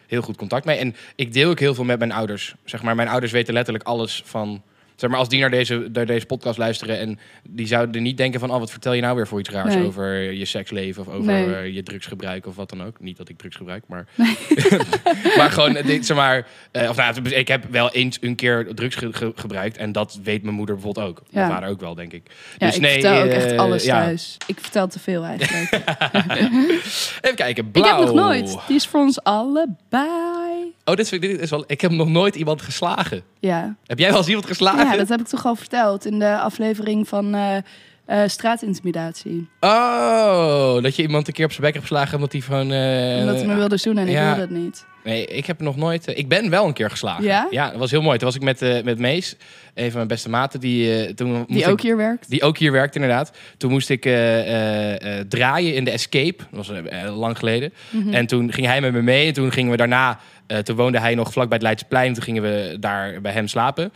[0.07, 0.77] heel goed contact mee.
[0.77, 2.55] En ik deel ook heel veel met mijn ouders.
[2.65, 4.61] Zeg maar, mijn ouders weten letterlijk alles van.
[4.95, 8.39] Zeg maar, als die naar deze, naar deze podcast luisteren en die zouden niet denken
[8.39, 9.85] van, oh, wat vertel je nou weer voor iets raars Nee.
[9.85, 11.55] over je seksleven of over Nee.
[11.55, 12.99] eh, je drugsgebruik of wat dan ook.
[12.99, 14.07] Niet dat ik drugs gebruik, maar.
[15.37, 18.67] maar gewoon, eh, dit, zeg maar, eh, of nou, ik heb wel eens een keer
[18.75, 21.21] drugs ge- ge- gebruikt en dat weet mijn moeder bijvoorbeeld ook.
[21.31, 21.53] Mijn Ja.
[21.53, 22.31] vader ook wel, denk ik.
[22.57, 24.01] Ja, Dus ik nee, vertel ook eh, echt alles ja.
[24.03, 24.37] thuis.
[24.47, 25.69] Ik vertel te veel eigenlijk.
[27.21, 27.97] Even kijken, ik blauw.
[27.97, 28.57] heb nog nooit.
[28.67, 30.44] Die is voor ons allebei.
[30.85, 31.63] Oh, dit, vind ik- dit is wel.
[31.67, 33.21] Ik heb nog nooit iemand geslagen.
[33.39, 33.75] Ja.
[33.85, 34.85] Heb jij wel eens iemand geslagen?
[34.85, 37.57] ja, dat heb ik toch al verteld in de aflevering van eh,
[38.05, 39.49] eh, straatintimidatie.
[39.59, 42.71] Oh, dat je iemand een keer op zijn bek hebt geslagen omdat hij gewoon.
[42.71, 44.85] eh, Omdat hij me wilde zoenen en ik wilde het niet.
[45.05, 46.07] Nee, ik heb nog nooit.
[46.07, 47.23] eh, ik ben wel een keer geslagen.
[47.23, 47.47] Ja?
[47.49, 48.17] Ja, dat was heel mooi.
[48.17, 49.35] Toen was ik met, eh, met Mees,
[49.73, 52.29] een van mijn beste maten, die eh, toen moest Die ik- ook hier werkt.
[52.29, 53.31] Die ook hier werkt, inderdaad.
[53.57, 54.01] Toen moest ik
[55.29, 56.43] draaien in de Escape.
[56.51, 56.71] Dat was
[57.15, 57.73] lang geleden.
[57.89, 58.13] Mhm.
[58.13, 59.27] En toen ging hij met me mee.
[59.27, 60.19] En toen gingen we daarna...
[60.63, 62.13] toen woonde hij nog vlak bij het Leidseplein.
[62.13, 63.91] Toen gingen we daar bij hem slapen.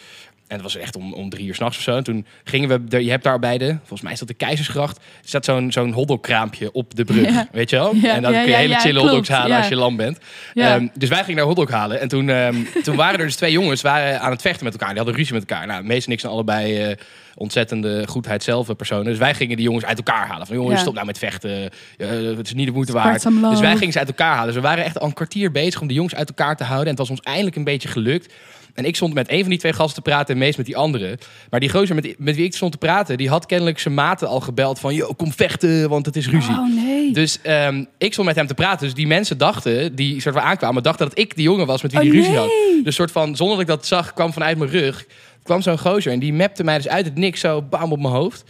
[0.50, 1.96] En dat was echt om, om drie uur s'nachts of zo.
[1.96, 2.84] En toen gingen we...
[2.84, 3.78] De, je hebt daar bij de...
[3.78, 4.98] Volgens mij is dat de Keizersgracht.
[4.98, 7.30] Er staat zo'n zo'n hotdogkraampje op de brug.
[7.30, 7.48] Ja.
[7.52, 7.96] Weet je wel?
[7.96, 10.18] Ja, en dan ja, kun je hele chille hotdogs halen als je lam bent.
[10.54, 12.00] Ehm, dus wij gingen naar hotdog halen.
[12.00, 14.90] En toen, ehm, toen waren er dus twee jongens waren aan het vechten met elkaar.
[14.90, 15.68] Die hadden ruzie met elkaar.
[15.68, 16.96] Nou, meest niks en allebei eh,
[17.36, 19.06] ontzettende goedheid zelf personen.
[19.06, 20.48] Dus wij gingen die jongens uit elkaar halen.
[20.48, 21.70] Van jongens, stop nou met vechten.
[21.98, 23.24] Eh, het is niet de moeite waard.
[23.24, 24.46] Dus wij gingen ze uit elkaar halen.
[24.46, 26.86] Dus we waren echt al een kwartier bezig om die jongens uit elkaar te houden.
[26.86, 28.34] En het was ons eindelijk een beetje gelukt.
[28.80, 30.78] En ik stond met een van die twee gasten te praten en meest met die
[30.78, 31.18] andere.
[31.50, 34.28] Maar die gozer met, met wie ik stond te praten, die had kennelijk zijn maten
[34.28, 34.94] al gebeld van...
[34.94, 36.54] Yo, kom vechten, want het is ruzie.
[36.54, 37.14] Oh nee.
[37.14, 38.86] Dus ehm, ik stond met hem te praten.
[38.86, 41.92] Dus die mensen dachten, die soort van aankwamen, dachten dat ik die jongen was met
[41.92, 42.40] wie Oh, die ruzie nee.
[42.40, 42.52] had.
[42.84, 45.06] Dus soort van, zonder dat ik dat zag, kwam vanuit mijn rug,
[45.44, 46.12] kwam zo'n gozer.
[46.12, 48.44] En die mapte mij dus uit het niks zo bam op mijn hoofd.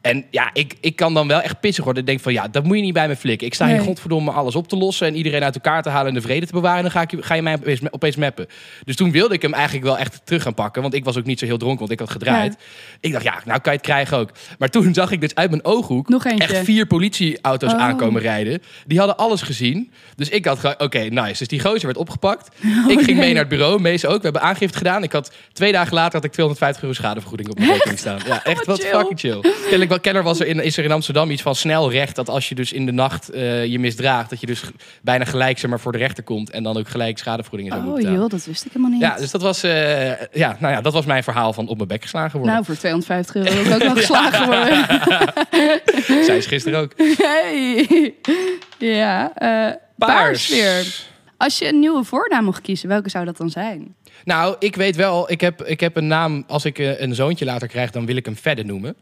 [0.00, 2.02] En ja, ik, ik kan dan wel echt pissig worden.
[2.02, 3.46] Ik denk van, ja, dat moet je niet bij me flikken.
[3.46, 3.84] Ik sta hier Nee.
[3.84, 5.06] godverdomme alles op te lossen...
[5.06, 6.76] en iedereen uit elkaar te halen en de vrede te bewaren...
[6.76, 8.46] en dan ga, ik, je- ga je mij opeens, opeens mappen.
[8.84, 10.82] Dus toen wilde ik hem eigenlijk wel echt terug gaan pakken...
[10.82, 12.56] want ik was ook niet zo heel dronken, want ik had gedraaid.
[13.00, 14.30] Ik dacht, ja, nou kan je het krijgen ook.
[14.58, 16.08] Maar toen zag ik dus uit mijn ooghoek...
[16.08, 17.80] Nog echt vier politieauto's Oh.
[17.80, 18.62] aankomen rijden.
[18.86, 19.90] Die hadden alles gezien.
[20.16, 21.38] Dus ik had gewoon, oké, nice.
[21.38, 22.48] Dus die gozer werd opgepakt.
[22.88, 24.16] ik ging mee Oh, naar het bureau, Mees ook.
[24.16, 25.02] We hebben aangifte gedaan.
[25.02, 28.18] Ik had twee dagen later had ik 250 euro schadevergoeding op mijn rekening staan.
[28.26, 28.90] Ja, echt wat chill.
[28.90, 29.40] fucking chill.
[29.90, 32.16] Wel- kenner was er in, is er in Amsterdam iets van snel recht.
[32.16, 34.62] Dat als je dus in de nacht eh, je misdraagt, dat je dus
[35.02, 36.50] bijna gelijk zeg maar, voor de rechter komt.
[36.50, 39.00] En dan ook gelijk schadevergoeding zou Oh moeten joh, dat wist ik helemaal niet.
[39.00, 41.88] Ja, dus dat was, eh, ja, nou ja, dat was mijn verhaal van op mijn
[41.88, 42.52] bek geslagen worden.
[42.52, 44.86] Nou, voor 250 euro wil ik ook nog geslagen worden.
[46.26, 46.92] Zij is gisteren ook.
[46.96, 48.14] Hey.
[48.78, 51.08] Ja, eh paars weer.
[51.36, 53.94] Als je een nieuwe voornaam mocht kiezen, welke zou dat dan zijn?
[54.24, 56.44] Nou, ik weet wel, ik heb, ik heb een naam.
[56.46, 58.96] Als ik een zoontje later krijg, dan wil ik hem verder noemen.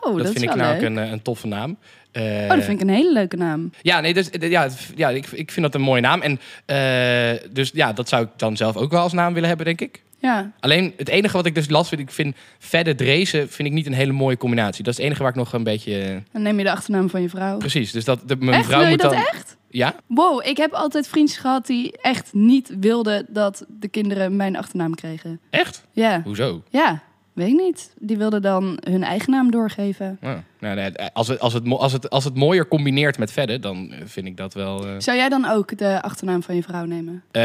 [0.00, 0.90] Oh, dat, vind ik wel namelijk leuk.
[0.90, 1.76] een, eh, een toffe naam.
[2.18, 3.70] Oh, dat vind ik een hele leuke naam.
[3.82, 6.20] Ja, nee, dus, eh, ja, ja ik, ik vind dat een mooie naam.
[6.22, 9.66] En eh, dus ja, dat zou ik dan zelf ook wel als naam willen hebben,
[9.66, 10.02] denk ik.
[10.18, 13.74] Ja, Alleen het enige wat ik dus last vind, ik vind verder Drezen vind ik
[13.74, 14.84] niet een hele mooie combinatie.
[14.84, 16.22] Dat is het enige waar ik nog een beetje.
[16.32, 17.56] dan neem je de achternaam van je vrouw.
[17.56, 17.92] precies.
[17.92, 18.66] Dus dat de, mijn Echt?
[18.66, 19.20] vrouw Wil je moet dat dan.
[19.20, 19.56] echt?
[19.70, 19.94] Ja?
[20.06, 24.94] Wow, ik heb altijd vriendjes gehad die echt niet wilden dat de kinderen mijn achternaam
[24.94, 25.40] kregen.
[25.50, 25.84] Echt?
[25.92, 26.62] Ja, Hoezo?
[26.70, 27.02] ja,
[27.36, 27.90] weet ik niet.
[27.98, 30.18] Die wilden dan hun eigen naam doorgeven.
[30.58, 33.92] Nou, nee, als, het, als, het, als, het, als het mooier combineert met verder, dan
[33.92, 34.86] eh, vind ik dat wel...
[34.86, 37.22] eh, Zou jij dan ook de achternaam van je vrouw nemen?
[37.30, 37.42] Eh,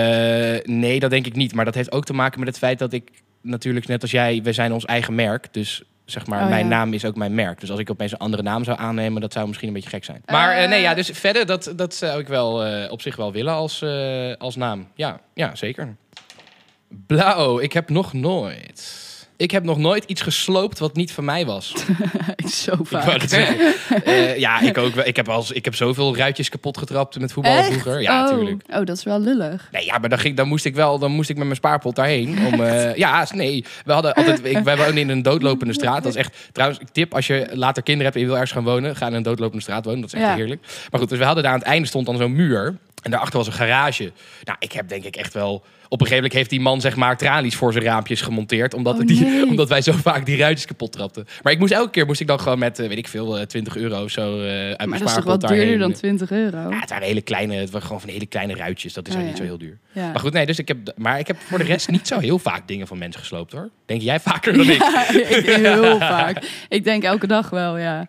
[0.64, 1.54] nee, dat denk ik niet.
[1.54, 3.10] Maar dat heeft ook te maken met het feit dat ik
[3.42, 5.54] natuurlijk net als jij, we zijn ons eigen merk.
[5.54, 6.70] Dus zeg maar, Oh, mijn ja.
[6.70, 7.60] naam is ook mijn merk.
[7.60, 10.04] Dus als ik opeens een andere naam zou aannemen, dat zou misschien een beetje gek
[10.04, 10.22] zijn.
[10.26, 13.84] Maar nee, ja, dus verder, dat, dat zou ik wel op zich wel willen als,
[14.38, 14.88] als naam.
[14.96, 15.96] Ja, ja, zeker.
[17.08, 19.10] Blauw, ik heb nog nooit.
[19.42, 21.74] Ik heb nog nooit iets gesloopt wat niet van mij was.
[22.64, 23.22] Zo vaak.
[23.22, 25.06] Eh, ja, ik ook wel.
[25.06, 27.68] Ik heb, als, ik heb zoveel ruitjes kapot getrapt met voetbal Echt?
[27.68, 28.02] vroeger.
[28.02, 28.30] Ja, oh.
[28.30, 28.64] natuurlijk.
[28.70, 29.68] Oh, dat is wel lullig.
[29.72, 31.96] Nee, ja, maar dan, ging, dan moest ik wel, dan moest ik met mijn spaarpot
[31.96, 32.46] daarheen.
[32.46, 33.66] Om, eh, ja, nee.
[33.86, 36.04] We hadden altijd, ik, wij woonden in een doodlopende straat.
[36.04, 38.54] Dat is echt, trouwens, ik tip als je later kinderen hebt en je wil ergens
[38.54, 40.02] gaan wonen, ga in een doodlopende straat wonen.
[40.02, 40.36] Dat is echt Ja.
[40.36, 40.62] heerlijk.
[40.92, 42.78] Maar goed, dus we hadden daar aan het einde stond dan zo'n muur.
[43.02, 44.12] En daarachter was een garage.
[44.44, 45.64] Nou, ik heb denk ik echt wel...
[45.94, 48.74] Op een gegeven moment heeft die man zeg maar tralies voor zijn raampjes gemonteerd.
[48.74, 49.46] Omdat, Oh, het die, nee.
[49.50, 51.26] omdat wij zo vaak die ruitjes kapot trapten.
[51.44, 53.46] Maar ik moest elke keer moest ik dan gewoon met, eh, weet ik veel, eh,
[53.46, 55.92] 20 euro of zo eh, uit Maar mijn dat is toch spaarpot wat duurder dan
[55.94, 56.70] 20 euro?
[56.70, 58.94] Ja, het waren hele kleine, het waren gewoon van hele kleine ruitjes.
[58.94, 59.28] Dat is Oh, ja.
[59.28, 59.78] niet zo heel duur.
[59.92, 60.12] Ja.
[60.12, 62.40] Maar goed, nee, dus ik heb, maar ik heb voor de rest niet zo heel
[62.40, 63.70] vaak dingen van mensen gesloopt hoor.
[63.86, 64.82] Denk jij vaker dan ik?
[65.42, 66.66] Ik heel vaak.
[66.70, 68.08] Ik denk elke dag wel, ja.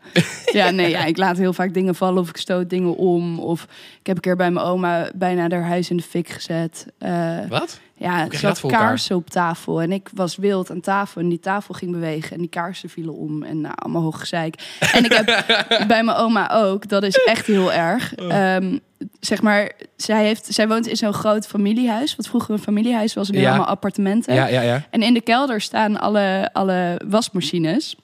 [0.53, 3.39] Ja, nee, ja, ik laat heel vaak dingen vallen of ik stoot dingen om.
[3.39, 3.63] Of
[4.01, 6.87] ik heb een keer bij mijn oma bijna haar huis in de fik gezet.
[6.99, 7.72] Eh, Wat?
[7.95, 11.75] Ja, er zat kaarsen op tafel en ik was wild aan tafel en die tafel
[11.75, 14.77] ging bewegen en die kaarsen vielen om en nou, allemaal hoog gezeik.
[14.93, 15.27] En ik heb
[15.89, 18.15] bij mijn oma ook, dat is echt heel erg.
[18.15, 18.79] Ehm,
[19.21, 23.29] zeg maar, zij, heeft, zij woont in zo'n groot familiehuis, wat vroeger een familiehuis was
[23.29, 23.49] en nu Ja.
[23.49, 24.35] allemaal appartementen.
[24.35, 24.87] Ja, ja, ja.
[24.91, 27.97] En in de kelder staan alle, alle wasmachines.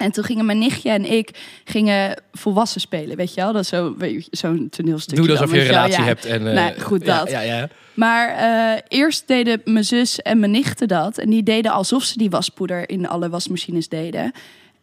[0.00, 1.30] En toen gingen mijn nichtje en ik
[1.64, 3.52] gingen volwassen spelen, weet je wel?
[3.52, 3.96] Dat is zo,
[4.30, 5.24] zo'n toneelstukje.
[5.24, 6.04] Doe dan, alsof je een relatie ja.
[6.04, 6.24] hebt.
[6.24, 7.30] En, Nou, goed, dat.
[7.30, 7.68] Ja, ja.
[7.94, 11.18] Maar eh, eerst deden mijn zus en mijn nichten dat.
[11.18, 14.32] En die deden alsof ze die waspoeder in alle wasmachines deden.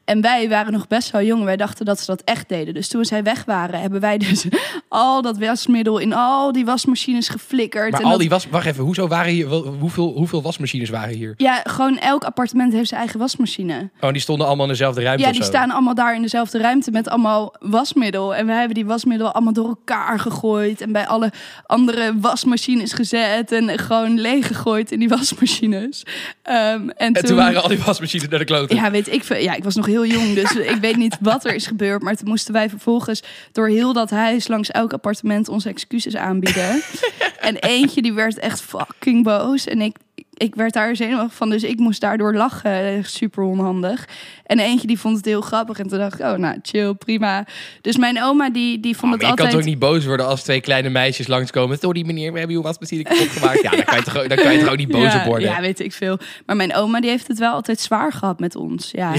[0.07, 1.43] En wij waren nog best wel jong.
[1.43, 2.73] Wij dachten dat ze dat echt deden.
[2.73, 4.45] Dus toen zij weg waren, hebben wij dus
[4.89, 7.91] al dat wasmiddel in al die wasmachines geflikkerd.
[7.91, 9.47] Maar en al dat- die was, wacht even, hoezo waren hier,
[9.79, 11.33] hoeveel, hoeveel wasmachines waren hier?
[11.37, 13.89] Ja, gewoon elk appartement heeft zijn eigen wasmachine.
[14.01, 16.91] Oh, die stonden allemaal in dezelfde ruimte Ja, die staan allemaal daar in dezelfde ruimte
[16.91, 18.35] met allemaal wasmiddel.
[18.35, 20.81] En wij hebben die wasmiddel allemaal door elkaar gegooid.
[20.81, 21.31] En bij alle
[21.65, 23.51] andere wasmachines gezet.
[23.51, 26.03] En gewoon leeggegooid in die wasmachines.
[26.43, 28.75] Ehm, en, En toen waren al die wasmachines naar de kloten.
[28.75, 29.37] Ja, weet ik veel.
[29.41, 32.01] Ja, ik was nog heel jong, dus ik weet niet wat er is gebeurd.
[32.01, 36.81] Maar toen moesten wij vervolgens door heel dat huis langs elk appartement onze excuses aanbieden.
[37.39, 39.65] en eentje die werd echt fucking boos.
[39.65, 39.95] En ik,
[40.37, 43.05] ik werd daar zenuwachtig van, dus ik moest daardoor lachen.
[43.05, 44.07] Super onhandig.
[44.45, 45.79] En eentje die vond het heel grappig.
[45.79, 47.45] En toen dacht ik, oh nou, chill, prima.
[47.81, 49.63] Dus mijn oma die, die vond Oh, het maar je kan altijd...
[49.63, 51.77] toch niet boos worden als twee kleine meisjes langskomen.
[51.77, 53.61] Sorry meneer, we hebben uw wasmachine kapot gemaakt.
[53.61, 55.49] Ja, dan kan je toch, dan kan je toch ook niet boos ja, op worden.
[55.49, 56.17] Ja, weet ik veel.
[56.45, 58.91] Maar mijn oma die heeft het wel altijd zwaar gehad met ons.
[58.91, 59.13] Ja.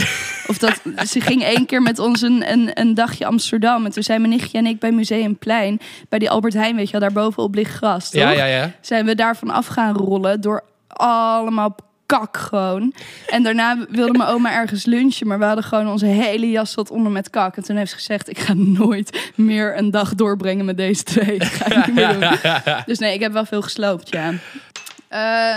[0.46, 3.84] Of dat, ze ging één keer met ons een, een, een dagje Amsterdam.
[3.84, 6.92] En toen zijn mijn nichtje en ik bij Museumplein, bij die Albert Heijn, weet je
[6.92, 8.10] wel, daar bovenop ligt gras.
[8.10, 8.20] Toch?
[8.20, 8.72] ja, ja, ja.
[8.80, 12.94] Zijn we daarvan af gaan rollen door allemaal kak gewoon.
[13.26, 16.90] En daarna wilde mijn oma ergens lunchen, maar we hadden gewoon onze hele jas tot
[16.90, 17.56] onder met kak.
[17.56, 21.40] En toen heeft ze gezegd, ik ga nooit meer een dag doorbrengen met deze twee.
[21.44, 22.54] Ga niet meer doen.
[22.86, 24.32] Dus nee, ik heb wel veel gesloopt, ja.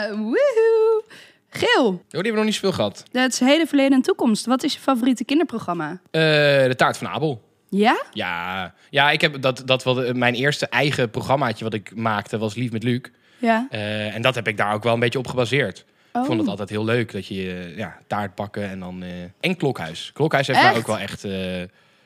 [0.09, 1.03] Woehoe.
[1.49, 3.03] Geel, Oh, die hebben we nog niet zoveel gehad.
[3.11, 4.45] dat is heden, verleden en toekomst.
[4.45, 5.89] Wat is je favoriete kinderprogramma?
[6.11, 7.41] Eh, de taart van Abel.
[7.69, 8.03] Ja?
[8.11, 12.55] Ja, ja ik heb dat, dat wel, mijn eerste eigen programmaatje wat ik maakte was
[12.55, 13.01] Lief met Luc.
[13.41, 13.67] Ja.
[13.69, 15.86] Eh, en dat heb ik daar ook wel een beetje op gebaseerd.
[16.13, 16.21] Oh.
[16.21, 17.34] Ik vond het altijd heel leuk dat je
[17.69, 19.04] eh, ja, taart bakken en dan...
[19.04, 20.12] eh, en Klokhuis.
[20.13, 21.25] Klokhuis heeft mij ook wel echt...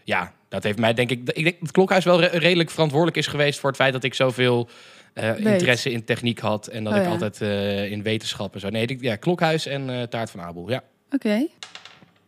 [0.03, 1.29] ja, dat heeft mij denk ik...
[1.31, 3.59] Ik denk dat Klokhuis wel re- redelijk verantwoordelijk is geweest...
[3.59, 4.69] voor het feit dat ik zoveel
[5.37, 6.67] interesse in techniek had.
[6.67, 7.11] En dat Oh, ik ja.
[7.11, 7.41] altijd
[7.91, 8.69] in wetenschap en zo.
[8.69, 10.69] Nee, ik- ja, Klokhuis en taart van Abel.
[10.69, 10.83] Ja.
[11.11, 11.47] Oké.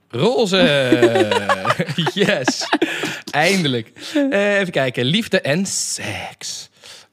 [0.09, 0.57] Roze!
[2.13, 2.67] yes!
[3.31, 3.91] Eindelijk.
[4.31, 5.05] Even kijken.
[5.05, 6.66] Liefde en seks.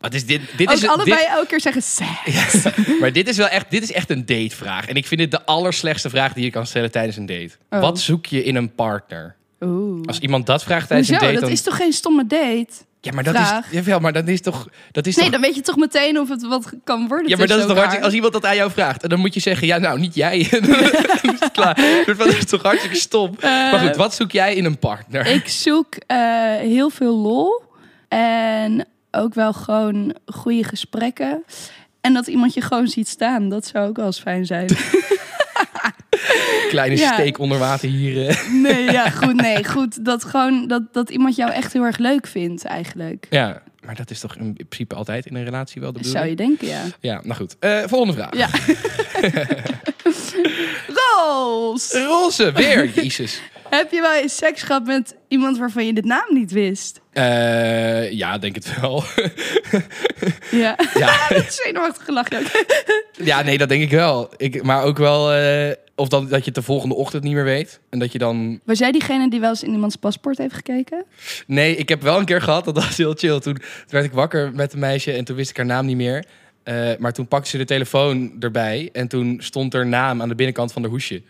[0.05, 0.41] Wat is dit?
[0.57, 2.67] Dit Ook is, allebei dit- elke keer zeggen seks.
[3.01, 4.87] maar dit is wel echt, dit is echt een datevraag.
[4.89, 7.51] En ik vind dit de allerslechtste vraag die je kan stellen tijdens een date.
[7.71, 7.81] Oh.
[7.81, 9.35] Wat zoek je in een partner?
[9.61, 10.01] Oeh.
[10.07, 11.25] Als iemand dat vraagt tijdens Hoezo?
[11.25, 11.59] een date, Dat dan...
[11.59, 12.67] is toch geen stomme date?
[13.01, 13.67] ja, maar dat vraag?
[13.67, 16.19] is, jawel, maar dat is toch, dat is Nee, toch, dan weet je toch meteen
[16.19, 17.29] of het wat kan worden.
[17.29, 19.35] ja, maar dat is toch hartstikke, als iemand dat aan jou vraagt, en dan moet
[19.35, 20.49] je zeggen, ja, nou, niet jij.
[21.53, 21.79] klaar.
[22.17, 23.37] Dat is toch hartstikke stom.
[23.41, 25.27] maar goed, wat zoek jij in een partner?
[25.27, 26.19] Ik zoek eh,
[26.57, 27.63] heel veel lol.
[28.09, 31.45] En ook wel gewoon goede gesprekken.
[32.01, 33.49] En dat iemand je gewoon ziet staan.
[33.49, 34.67] Dat zou ook wel eens fijn zijn.
[36.69, 37.13] Kleine Ja.
[37.13, 38.29] steek onder water hier.
[38.29, 38.49] eh.
[38.53, 39.35] Nee, ja, goed.
[39.35, 40.05] Nee, goed.
[40.05, 43.27] Dat gewoon dat, dat iemand jou echt heel erg leuk vindt, eigenlijk.
[43.31, 46.61] Ja, Maar dat is toch in principe altijd in een relatie wel de Zou bedoeling?
[46.61, 47.15] je denken, ja.
[47.15, 47.57] Ja, nou goed.
[47.59, 48.37] Eh, volgende vraag.
[48.37, 48.49] Ja.
[51.01, 51.93] Roos!
[51.93, 52.91] Roze, weer.
[52.95, 53.41] Jezus.
[53.77, 57.01] Heb je wel eens seks gehad met iemand waarvan je de naam niet wist?
[57.13, 59.05] Eh, ja, denk het wel.
[60.51, 60.77] Ja.
[60.99, 62.67] ja, dat is zenuwachtig gelachen ook.
[63.13, 64.33] ja, nee, dat denk ik wel.
[64.37, 65.33] Ik, maar ook wel...
[65.33, 67.81] eh, of dat, dat je het de volgende ochtend niet meer weet.
[67.91, 68.61] En dat je dan...
[68.65, 71.05] Was jij diegene die wel eens in iemands paspoort heeft gekeken?
[71.47, 73.39] Nee, ik heb wel een keer gehad, dat was heel chill.
[73.41, 75.97] Toen, toen werd ik wakker met een meisje en toen wist ik haar naam niet
[75.97, 76.25] meer.
[76.63, 80.35] Eh, maar toen pakte ze de telefoon erbij en toen stond er naam aan de
[80.35, 81.23] binnenkant van de hoesje.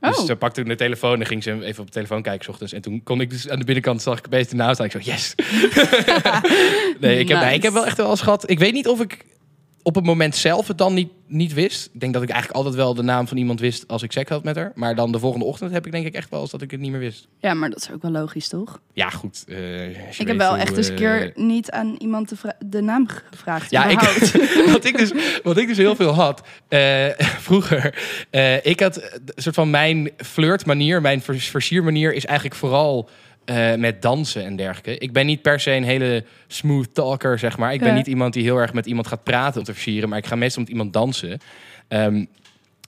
[0.00, 0.24] Dus Oh.
[0.24, 2.72] ze pakte toen de telefoon en ging ze even op de telefoon kijken 's ochtends.
[2.72, 4.86] En toen kon ik dus aan de binnenkant zag ik opeens de naam staan.
[4.86, 5.34] Ik zo, yes.
[7.00, 8.50] nee, ik heb, nee, ik heb wel echt wel eens gehad.
[8.50, 9.24] Ik weet niet of ik
[9.90, 11.90] op het moment zelf het dan niet, niet wist.
[11.92, 14.30] Ik denk dat ik eigenlijk altijd wel de naam van iemand wist als ik seks
[14.30, 14.72] had met haar.
[14.74, 16.80] Maar dan de volgende ochtend heb ik denk ik echt wel eens dat ik het
[16.80, 17.28] niet meer wist.
[17.38, 18.80] Ja, maar dat is ook wel logisch, toch?
[18.92, 19.44] Ja, goed.
[19.48, 22.80] eh, ik heb wel hoe, echt eens een keer eh, niet aan iemand de, de
[22.80, 23.70] naam gevraagd.
[23.70, 24.00] Ja, ik,
[24.72, 27.06] wat, ik dus, wat ik dus heel veel had eh,
[27.48, 27.94] vroeger.
[28.62, 33.08] ik had een soort van mijn flirtmanier, mijn vers- versiermanier is eigenlijk vooral
[33.50, 34.98] eh, met dansen en dergelijke.
[34.98, 37.72] Ik ben niet per se een hele smooth talker, zeg maar.
[37.72, 37.94] Ik ben Ja.
[37.94, 40.34] niet iemand die heel erg met iemand gaat praten om te versieren, maar ik ga
[40.36, 41.38] meestal met iemand dansen.
[41.88, 42.24] Ehm,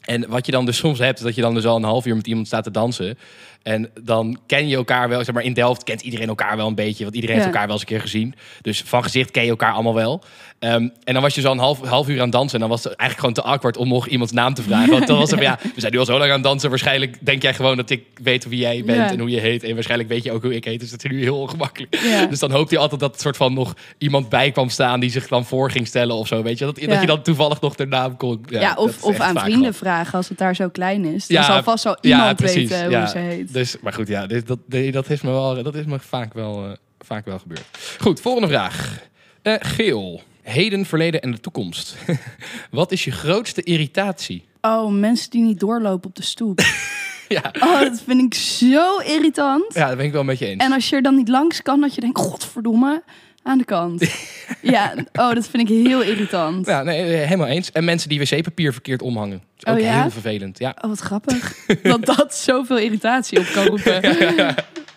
[0.03, 2.07] en wat je dan dus soms hebt, is dat je dan dus al een half
[2.07, 3.19] uur met iemand staat te dansen.
[3.63, 5.25] En dan ken je elkaar wel.
[5.25, 7.03] Zeg maar, in Delft kent iedereen elkaar wel een beetje.
[7.03, 8.35] Want iedereen heeft elkaar wel eens een keer gezien.
[8.61, 10.23] Dus van gezicht ken je elkaar allemaal wel.
[10.59, 12.55] Ehm, en dan was je zo een half, half uur aan het dansen.
[12.55, 14.91] En dan was het eigenlijk gewoon te awkward om nog iemands naam te vragen.
[14.91, 16.69] Want dan was het van, ja, we zijn nu al zo lang aan het dansen.
[16.71, 19.11] Waarschijnlijk denk jij gewoon dat ik weet wie jij bent Ja.
[19.11, 19.63] en hoe je heet.
[19.63, 20.81] En waarschijnlijk weet je ook hoe ik heet.
[20.81, 21.99] Dus dat is nu heel ongemakkelijk.
[22.03, 22.27] Ja.
[22.27, 25.01] Dus dan hoopte je altijd dat er soort van nog iemand bij kwam staan...
[25.01, 26.43] die zich dan voor ging stellen of zo.
[26.43, 26.65] Weet je?
[26.65, 28.45] Dat, dat je dan toevallig nog de naam kon...
[28.49, 31.27] Ja, of, of aan vrienden vragen als het daar zo klein is.
[31.27, 33.52] Dan zal vast wel iemand weten hoe ze heet.
[33.53, 34.47] Dus, maar goed, ja, dit,
[34.93, 37.65] dat, is me wel, dat is me vaak wel, eh, vaak wel gebeurd.
[38.01, 38.99] Goed, volgende vraag.
[39.43, 40.23] Eh, Geel.
[40.43, 41.97] Heden, verleden en de toekomst.
[42.71, 44.45] Wat is je grootste irritatie?
[44.61, 46.61] Oh, mensen die niet doorlopen op de stoep.
[47.29, 49.75] Ja, Oh, dat vind ik zo irritant.
[49.75, 50.63] ja dat ben ik wel met je eens.
[50.65, 53.03] En als je er dan niet langs kan, dat je denkt, godverdomme,
[53.43, 54.11] aan de kant.
[54.61, 56.67] ja, oh, dat vind ik heel irritant.
[56.67, 57.73] Ja, nee, eh, helemaal eens.
[57.73, 59.43] En mensen die wc-papier verkeerd omhangen.
[59.57, 60.01] Dat is ook Oh, ja?
[60.01, 60.59] heel vervelend.
[60.59, 60.77] Ja.
[60.81, 61.57] Oh, wat grappig.
[61.83, 64.03] dat dat zoveel irritatie op kan roepen.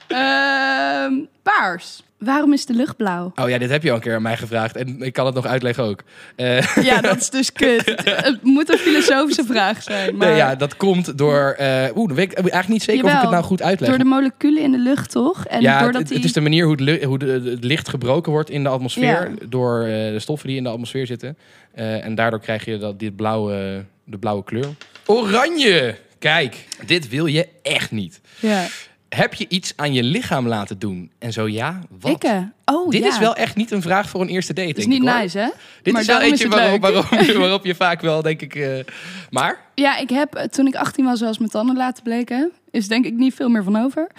[0.08, 2.04] Ehm, paars.
[2.17, 3.32] Waarom is de lucht blauw?
[3.36, 4.75] Oh ja, dit heb je al een keer aan mij gevraagd.
[4.75, 6.04] En ik kan het nog uitleggen ook.
[6.36, 7.86] Eh, Ja, dat is dus kut.
[8.06, 10.15] Het moet een filosofische vraag zijn.
[10.17, 11.56] Maar nee, ja, dat komt door...
[11.58, 13.89] eh Oeh, dan weet ik eigenlijk niet zeker of ik het nou goed uitleg.
[13.89, 15.45] door de moleculen in de lucht, toch?
[15.45, 16.17] En ja, doordat het, die...
[16.17, 19.04] het is de manier hoe, het, hoe de, het licht gebroken wordt in de atmosfeer.
[19.30, 19.45] Ja.
[19.49, 21.38] Door eh, de stoffen die in de atmosfeer zitten.
[21.73, 24.67] En daardoor krijg je dat, dit blauwe, de blauwe kleur.
[25.06, 25.95] Oranje!
[26.19, 28.21] Kijk, dit wil je echt niet.
[28.39, 28.65] Ja.
[29.15, 31.12] Heb je iets aan je lichaam laten doen?
[31.19, 32.12] En zo ja, wat?
[32.12, 32.41] Ik, hè?
[32.65, 33.08] Oh, dit ja.
[33.08, 35.13] is wel echt niet een vraag voor een eerste date, Dat is denk niet ik,
[35.13, 35.21] hoor.
[35.21, 35.49] nice, hè?
[35.82, 38.56] Dit Maar is wel eentje waarop, waarop, je, waarop je vaak wel, denk ik...
[38.56, 38.69] eh,
[39.30, 39.60] maar?
[39.75, 42.51] Ja, ik heb, eh, toen ik 18 was, zoals mijn tanden laten bleken.
[42.71, 44.08] Is denk ik niet veel meer van over.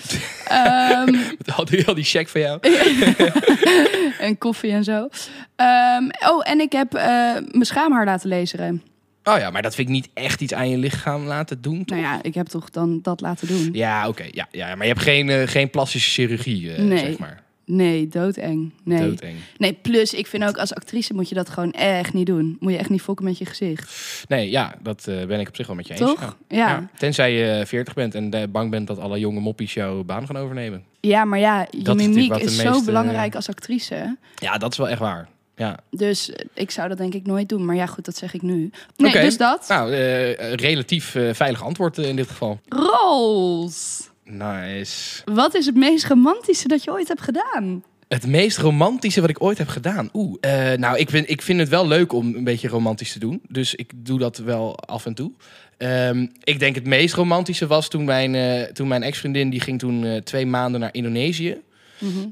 [0.49, 1.15] Ehm,
[1.57, 2.59] Al die, al die check van jou.
[4.19, 5.09] en koffie en zo.
[5.57, 7.05] Ehm, oh, en ik heb eh,
[7.51, 8.83] mijn schaamhaar laten laseren.
[9.29, 11.99] Oh ja, maar dat vind ik niet echt iets aan je lichaam laten doen, toch?
[11.99, 13.69] Nou ja, ik heb toch dan dat laten doen.
[13.73, 14.25] Ja, oké.
[14.31, 16.99] ja, ja, maar je hebt geen, eh, geen plastische chirurgie, eh, Nee.
[16.99, 17.45] zeg maar.
[17.65, 18.73] Nee, doodeng.
[18.85, 18.99] Nee.
[18.99, 19.35] Doodeng.
[19.57, 22.57] nee, plus ik vind ook als actrice moet je dat gewoon echt niet doen.
[22.61, 24.25] Moet je echt niet fokken met je gezicht.
[24.29, 26.03] Nee, ja, dat eh, ben ik op zich wel met je eens.
[26.03, 26.21] Toch?
[26.49, 26.57] Ja.
[26.57, 26.69] Ja.
[26.69, 26.89] Ja.
[26.99, 30.85] Tenzij je 40 bent en bang bent dat alle jonge moppies jouw baan gaan overnemen.
[31.01, 34.17] Ja, maar ja, je Dat is mimiek is, zo belangrijk als actrice.
[34.37, 35.29] Ja, dat is wel echt waar.
[35.57, 35.79] Ja.
[35.91, 37.65] Dus eh, ik zou dat denk ik nooit doen.
[37.65, 38.71] Maar ja, goed, dat zeg ik nu.
[38.97, 39.65] Nee, dus dat.
[39.69, 42.61] Nou, eh, relatief eh, veilig antwoord in dit geval.
[42.69, 44.09] Rols.
[44.25, 45.23] Nice.
[45.25, 47.83] Wat is het meest romantische dat je ooit hebt gedaan?
[48.09, 50.09] Het meest romantische wat ik ooit heb gedaan.
[50.13, 53.19] Oeh, eh, nou, ik vind, ik vind het wel leuk om een beetje romantisch te
[53.19, 53.43] doen.
[53.49, 55.33] Dus ik doe dat wel af en toe.
[55.77, 59.51] Ehm, ik denk het meest romantische was toen mijn, toen mijn ex-vriendin...
[59.51, 61.61] die ging toen twee maanden naar Indonesië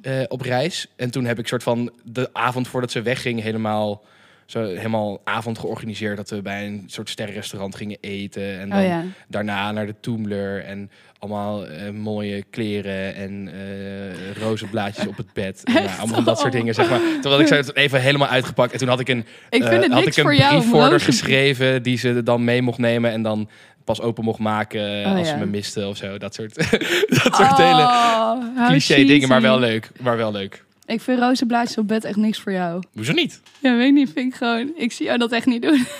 [0.02, 0.86] eh, op reis.
[0.96, 3.42] En toen heb ik soort van de avond voordat ze wegging...
[3.42, 4.04] helemaal,
[4.46, 6.16] zo, helemaal avond georganiseerd...
[6.16, 8.58] dat we bij een soort sterrenrestaurant gingen eten.
[8.58, 9.04] En dan Oh ja.
[9.28, 15.32] daarna naar de Toomler en allemaal eh, mooie kleren en eh roze blaadjes op het
[15.32, 15.62] bed.
[15.64, 15.98] En, ja, Echt?
[15.98, 17.00] allemaal dat soort dingen, zeg maar.
[17.20, 19.72] Terwijl ik ze even helemaal uitgepakt en toen had ik een, Ik had
[20.06, 23.48] ik een brief voor geschreven die ze dan mee mocht nemen en dan
[23.84, 25.32] pas open mocht maken Oh, als ja.
[25.34, 26.18] ze me miste of zo.
[26.18, 26.54] Dat soort,
[27.22, 29.90] dat soort hele Oh, how cliché dingen, maar wel leuk.
[30.00, 30.62] Maar wel leuk.
[30.86, 32.82] Ik vind roze blaadjes op bed echt niks voor jou.
[32.94, 33.40] Hoezo niet?
[33.58, 34.10] Ja, weet ik niet.
[34.14, 34.70] Vind ik gewoon...
[34.76, 35.86] Ik zie jou dat echt niet doen.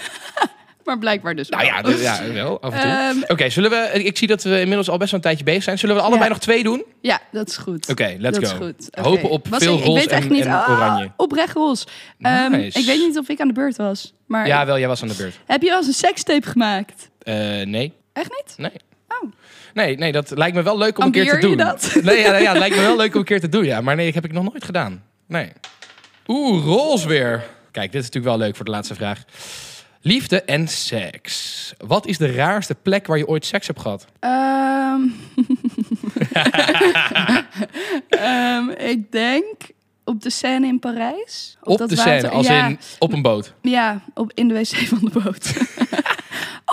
[0.85, 1.91] Maar blijkbaar dus Nou wel.
[2.01, 2.91] ja, ja wel, af en toe.
[2.91, 3.91] Ehm, Oké, zullen we...
[4.05, 5.79] Ik zie dat we inmiddels al best wel een tijdje bezig zijn.
[5.79, 6.29] Zullen we allebei Ja.
[6.29, 6.85] nog twee doen?
[7.01, 7.89] ja, dat is goed.
[7.89, 8.55] Oké, let's dat go.
[8.67, 8.89] is goed.
[9.05, 10.45] Hopen op Was veel ik, roze ik weet echt en, niet.
[10.45, 11.11] en Ah, oranje.
[11.17, 11.87] oprecht roze.
[12.21, 12.79] Ehm, Nice.
[12.79, 14.15] ik weet niet of ik aan de beurt was.
[14.27, 15.39] Maar Ja, wel, jij was aan de beurt.
[15.47, 17.09] heb je wel eens een sekstape gemaakt?
[17.25, 17.93] Eh, nee.
[18.13, 18.55] Echt niet?
[18.57, 18.73] Nee.
[19.09, 19.33] Oh.
[19.75, 21.51] Nee, nee, dat lijkt me wel leuk om een keer te doen.
[21.51, 21.95] je dat?
[22.03, 23.81] Nee, ja, ja, lijkt me wel leuk om een keer te doen, ja.
[23.81, 25.03] Maar nee, dat heb ik nog nooit gedaan.
[25.27, 25.53] Nee.
[26.27, 27.45] Oeh, roze weer.
[27.71, 29.25] Kijk, dit is natuurlijk wel leuk voor de laatste vraag.
[30.01, 31.73] Liefde en seks.
[31.79, 34.07] Wat is de raarste plek waar je ooit seks hebt gehad?
[34.21, 35.01] Ehm.
[38.09, 39.55] Ehm, ik denk
[40.05, 41.57] op de Seine in Parijs.
[41.63, 43.55] Op dat de water- scène, als ja, in op een boot.
[43.63, 45.53] Ja, op, in de wc van de boot.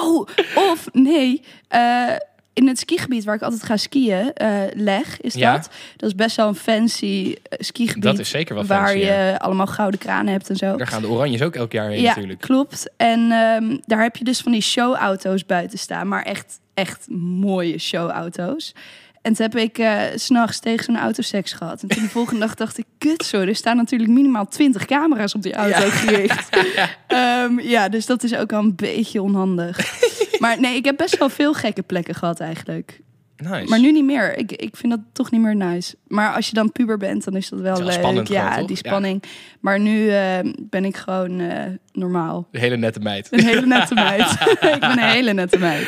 [0.02, 0.28] oh,
[0.72, 2.08] of nee, eh,
[2.54, 5.52] in het skigebied waar ik altijd ga skiën, eh, Leg is Ja.
[5.52, 5.70] dat.
[5.98, 8.04] Dat is best wel een fancy eh, skigebied.
[8.04, 9.36] Dat is zeker wel Waar fancy, je ja.
[9.36, 10.78] allemaal gouden kranen hebt en zo.
[10.78, 12.42] Daar gaan de oranjes ook elk jaar heen ja, natuurlijk.
[12.42, 12.90] klopt.
[12.98, 16.08] En ehm, daar heb je dus van die showauto's buiten staan.
[16.08, 18.74] Maar echt, echt mooie showauto's.
[19.22, 21.82] En toen heb ik eh, s s'nachts tegen zo'n auto seks gehad.
[21.82, 25.36] En toen de volgende dag dacht ik, kut zo, er staan natuurlijk minimaal 20 camera's
[25.36, 26.50] op die auto gericht.
[27.08, 29.80] Ehm, ja, dus dat is ook al een beetje onhandig.
[30.40, 33.00] maar nee, ik heb best wel veel gekke plekken gehad eigenlijk.
[33.38, 33.70] Nice.
[33.70, 34.38] Maar nu niet meer.
[34.38, 35.96] Ik, ik vind dat toch niet meer nice.
[36.08, 38.04] Maar als je dan puber bent, dan is dat wel, Het is wel leuk.
[38.04, 38.90] spannend ja, gewoon, die Ja.
[38.90, 39.24] spanning.
[39.60, 42.48] Maar nu eh, ben ik gewoon eh, normaal.
[42.52, 43.28] De hele nette meid.
[43.32, 44.32] Een hele nette meid.
[44.74, 45.88] ik ben een hele nette meid.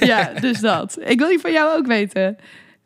[0.00, 0.98] Ja, dus dat.
[1.04, 2.36] Ik wil die van jou ook weten.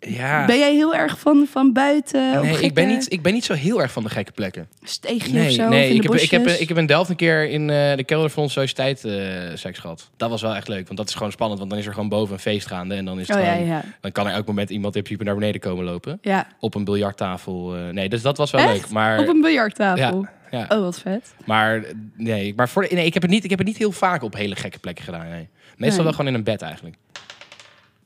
[0.09, 0.45] Ja.
[0.47, 2.43] Ben jij heel erg van, van buiten?
[2.43, 4.69] Nee, ik ben, niet, ik ben niet zo heel erg van de gekke plekken.
[4.83, 5.69] Steegje Nee, of zo?
[5.69, 8.05] nee of ik, heb, ik, heb, ik heb in Delft een keer in eh, de
[8.05, 9.15] kelder van onze sociëteit eh,
[9.55, 10.11] seks gehad.
[10.17, 11.59] Dat was wel echt leuk, want dat is gewoon spannend.
[11.59, 12.95] Want dan is er gewoon boven een feest gaande.
[12.95, 13.83] En dan, is het Oh gewoon, ja.
[14.01, 16.19] dan kan er elk moment iemand in principe naar beneden komen lopen.
[16.23, 17.75] Ja, Op een biljarttafel.
[17.77, 18.73] eh, nee, dus dat was wel Echt?
[18.73, 18.89] leuk.
[18.91, 20.27] Maar, op een biljarttafel.
[20.51, 21.35] ja, Oh, wat vet.
[21.45, 21.85] maar,
[22.17, 24.35] nee, maar voor, nee, ik, heb het niet, ik heb het niet heel vaak op
[24.35, 25.29] hele gekke plekken gedaan.
[25.29, 25.49] Nee.
[25.77, 26.05] Meestal Nee.
[26.07, 26.97] wel gewoon in een bed eigenlijk.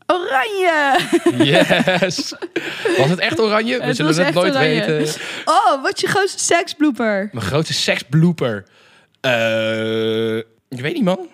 [0.06, 0.98] Oranje!
[1.44, 2.34] Yes!
[2.98, 3.78] Was het echt oranje?
[3.78, 4.84] We Het zullen het nooit oranje.
[4.86, 5.20] weten.
[5.44, 7.28] Oh, wat je grootste seksblooper.
[7.32, 8.66] Mijn grootste seksblooper.
[9.20, 10.36] Eh,
[10.68, 11.28] ik weet niet, man.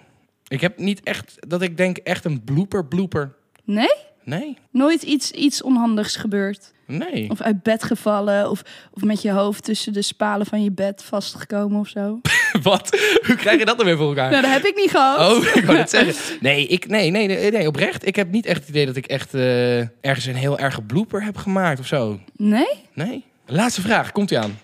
[0.49, 3.35] Ik heb niet echt, dat ik denk, echt een blooper blooper.
[3.65, 3.93] Nee?
[4.25, 6.73] Nee, Nooit iets, iets onhandigs gebeurd?
[6.87, 7.31] nee.
[7.31, 8.51] Of uit bed gevallen?
[8.51, 12.21] Of, of met je hoofd tussen de spalen van je bed vastgekomen of zo?
[12.63, 12.99] Wat?
[13.27, 14.31] Hoe krijg je dat dan weer voor elkaar?
[14.31, 15.33] Nou, dat heb ik niet gehad.
[15.33, 16.15] Oh, ik wou het zeggen.
[16.41, 18.07] Nee, ik, nee, nee, nee, nee, oprecht.
[18.07, 21.25] Ik heb niet echt het idee dat ik echt eh, ergens een heel erge blooper
[21.25, 22.21] heb gemaakt of zo.
[22.37, 22.85] Nee?
[22.95, 23.25] Nee.
[23.47, 24.59] Laatste vraag, komt ie aan.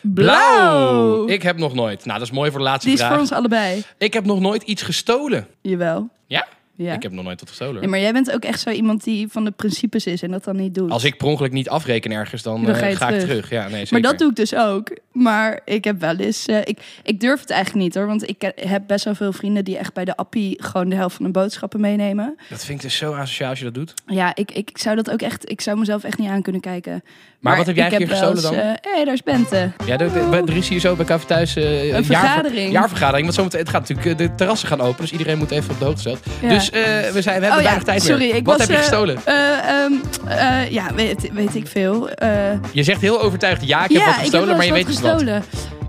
[0.00, 1.26] Blauw!
[1.26, 2.04] Ik heb nog nooit.
[2.04, 3.12] Nou, dat is mooi voor de laatste Die is vraag.
[3.12, 3.82] voor ons allebei.
[3.98, 5.46] Ik heb nog nooit iets gestolen.
[5.60, 6.08] Jawel.
[6.26, 6.46] Ja?
[6.82, 6.94] Ja.
[6.94, 7.80] Ik heb nog nooit wat gestolen.
[7.80, 10.44] Nee, maar jij bent ook echt zo iemand die van de principes is en dat
[10.44, 10.90] dan niet doet.
[10.90, 13.50] Als ik per ongeluk niet afreken ergens, dan, Dan eh, ga ik terug.
[13.50, 13.92] Ja, nee, zeker.
[13.92, 14.96] Maar dat doe ik dus ook.
[15.12, 16.46] Maar ik heb wel eens...
[16.46, 18.06] eh, ik, ik durf het eigenlijk niet hoor.
[18.06, 20.62] Want ik heb best wel veel vrienden die echt bij de appie...
[20.62, 22.36] gewoon de helft van de boodschappen meenemen.
[22.48, 23.94] Dat vind ik dus zo asociaal als je dat doet.
[24.06, 25.50] Ja, ik, ik zou dat ook echt...
[25.50, 27.02] Ik zou mezelf echt niet aan kunnen kijken.
[27.42, 28.54] Maar wat heb jij een wel gestolen dan?
[28.54, 29.70] Hé, hey, daar is Bente.
[29.86, 32.72] Ja, er is hier zo bij Café Thuis eh, jaarver- vergadering.
[32.72, 33.22] jaarvergadering.
[33.24, 35.00] Want zometeen, het gaat natuurlijk, eh, de terrassen gaan open.
[35.00, 36.18] Dus iedereen moet even op de hoogte stellen.
[36.42, 36.48] Ja.
[36.48, 38.34] Dus eh, we, zijn, we hebben Oh ja, weinig tijd sorry, meer.
[38.34, 39.16] ik Wat was, heb je eh, gestolen?
[39.24, 39.92] Eh, ehm,
[40.28, 42.08] eh, ja, weet, weet ik veel.
[42.10, 42.28] Eh,
[42.72, 45.00] Je zegt heel overtuigd, ja, ik heb ja, wat gestolen, heb maar je weet niet
[45.00, 45.10] wat.
[45.12, 45.42] gestolen.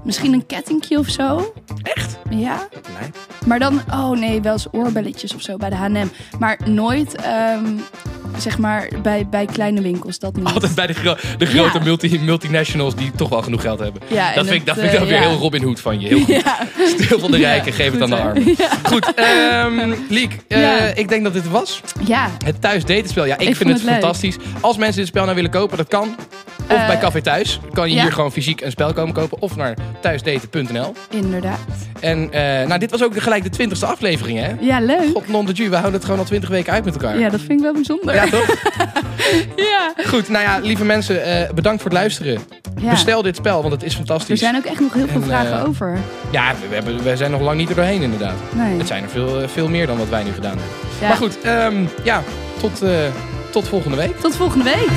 [0.04, 1.54] Misschien een kettingje of zo.
[1.84, 2.18] Echt?
[2.30, 2.68] Ja.
[3.00, 3.10] Nee.
[3.46, 6.08] Maar dan, oh nee, wel eens oorbelletjes of zo bij de H&M.
[6.40, 7.66] Maar nooit, ehm,
[8.38, 10.46] zeg maar, bij, bij kleine winkels, dat niet.
[10.46, 11.84] Altijd bij de, gro- de grote Ja.
[11.84, 14.02] multi multinationals die toch wel genoeg geld hebben.
[14.08, 15.28] Ja, dat vind ik, dat vind ik dan eh, weer ja.
[15.30, 16.08] heel Robin Hood van je.
[16.08, 16.28] Heel goed.
[16.28, 16.58] Ja,
[16.98, 18.56] Stil van de rijken, geef het aan de armen.
[18.84, 21.82] Goed, ehm Liek, eh, ik denk dat dit was.
[22.08, 22.30] ja.
[22.46, 23.26] Het thuis datenspel.
[23.26, 24.36] Ja, ik, Ik vind het, fantastisch.
[24.62, 26.16] Als mensen dit spel nou willen kopen, dat kan.
[26.70, 27.60] Of Eh, bij Café Thuis.
[27.74, 28.02] Kan je ja.
[28.02, 29.42] hier gewoon fysiek een spel komen kopen.
[29.42, 30.94] Of naar thuisdaten.nl.
[31.10, 31.60] inderdaad.
[32.00, 32.30] En
[32.68, 34.52] nou, dit was ook gelijk de twintigste aflevering, hè?
[34.60, 35.10] Ja, leuk.
[35.14, 37.20] God non de ju, we houden het gewoon al twintig weken uit met elkaar.
[37.20, 38.16] Ja, dat vind ik wel bijzonder.
[38.16, 38.56] Ja, toch?
[39.56, 39.94] Ja.
[40.08, 42.40] Goed, nou ja, lieve mensen, eh, bedankt voor het luisteren.
[42.82, 42.90] Ja.
[42.90, 44.40] Bestel dit spel, want het is Er fantastisch.
[44.40, 45.98] zijn ook echt nog heel veel En, vragen eh, over.
[46.32, 48.36] Ja, we, hebben, we zijn nog lang niet er doorheen, inderdaad.
[48.52, 48.78] Nee.
[48.78, 50.76] Het zijn er veel, eh, veel meer dan wat wij nu gedaan hebben.
[51.02, 51.08] Ja.
[51.08, 52.24] Maar goed, ehm, ja,
[52.60, 52.82] tot,
[53.50, 54.20] tot volgende week.
[54.20, 54.90] Tot volgende week.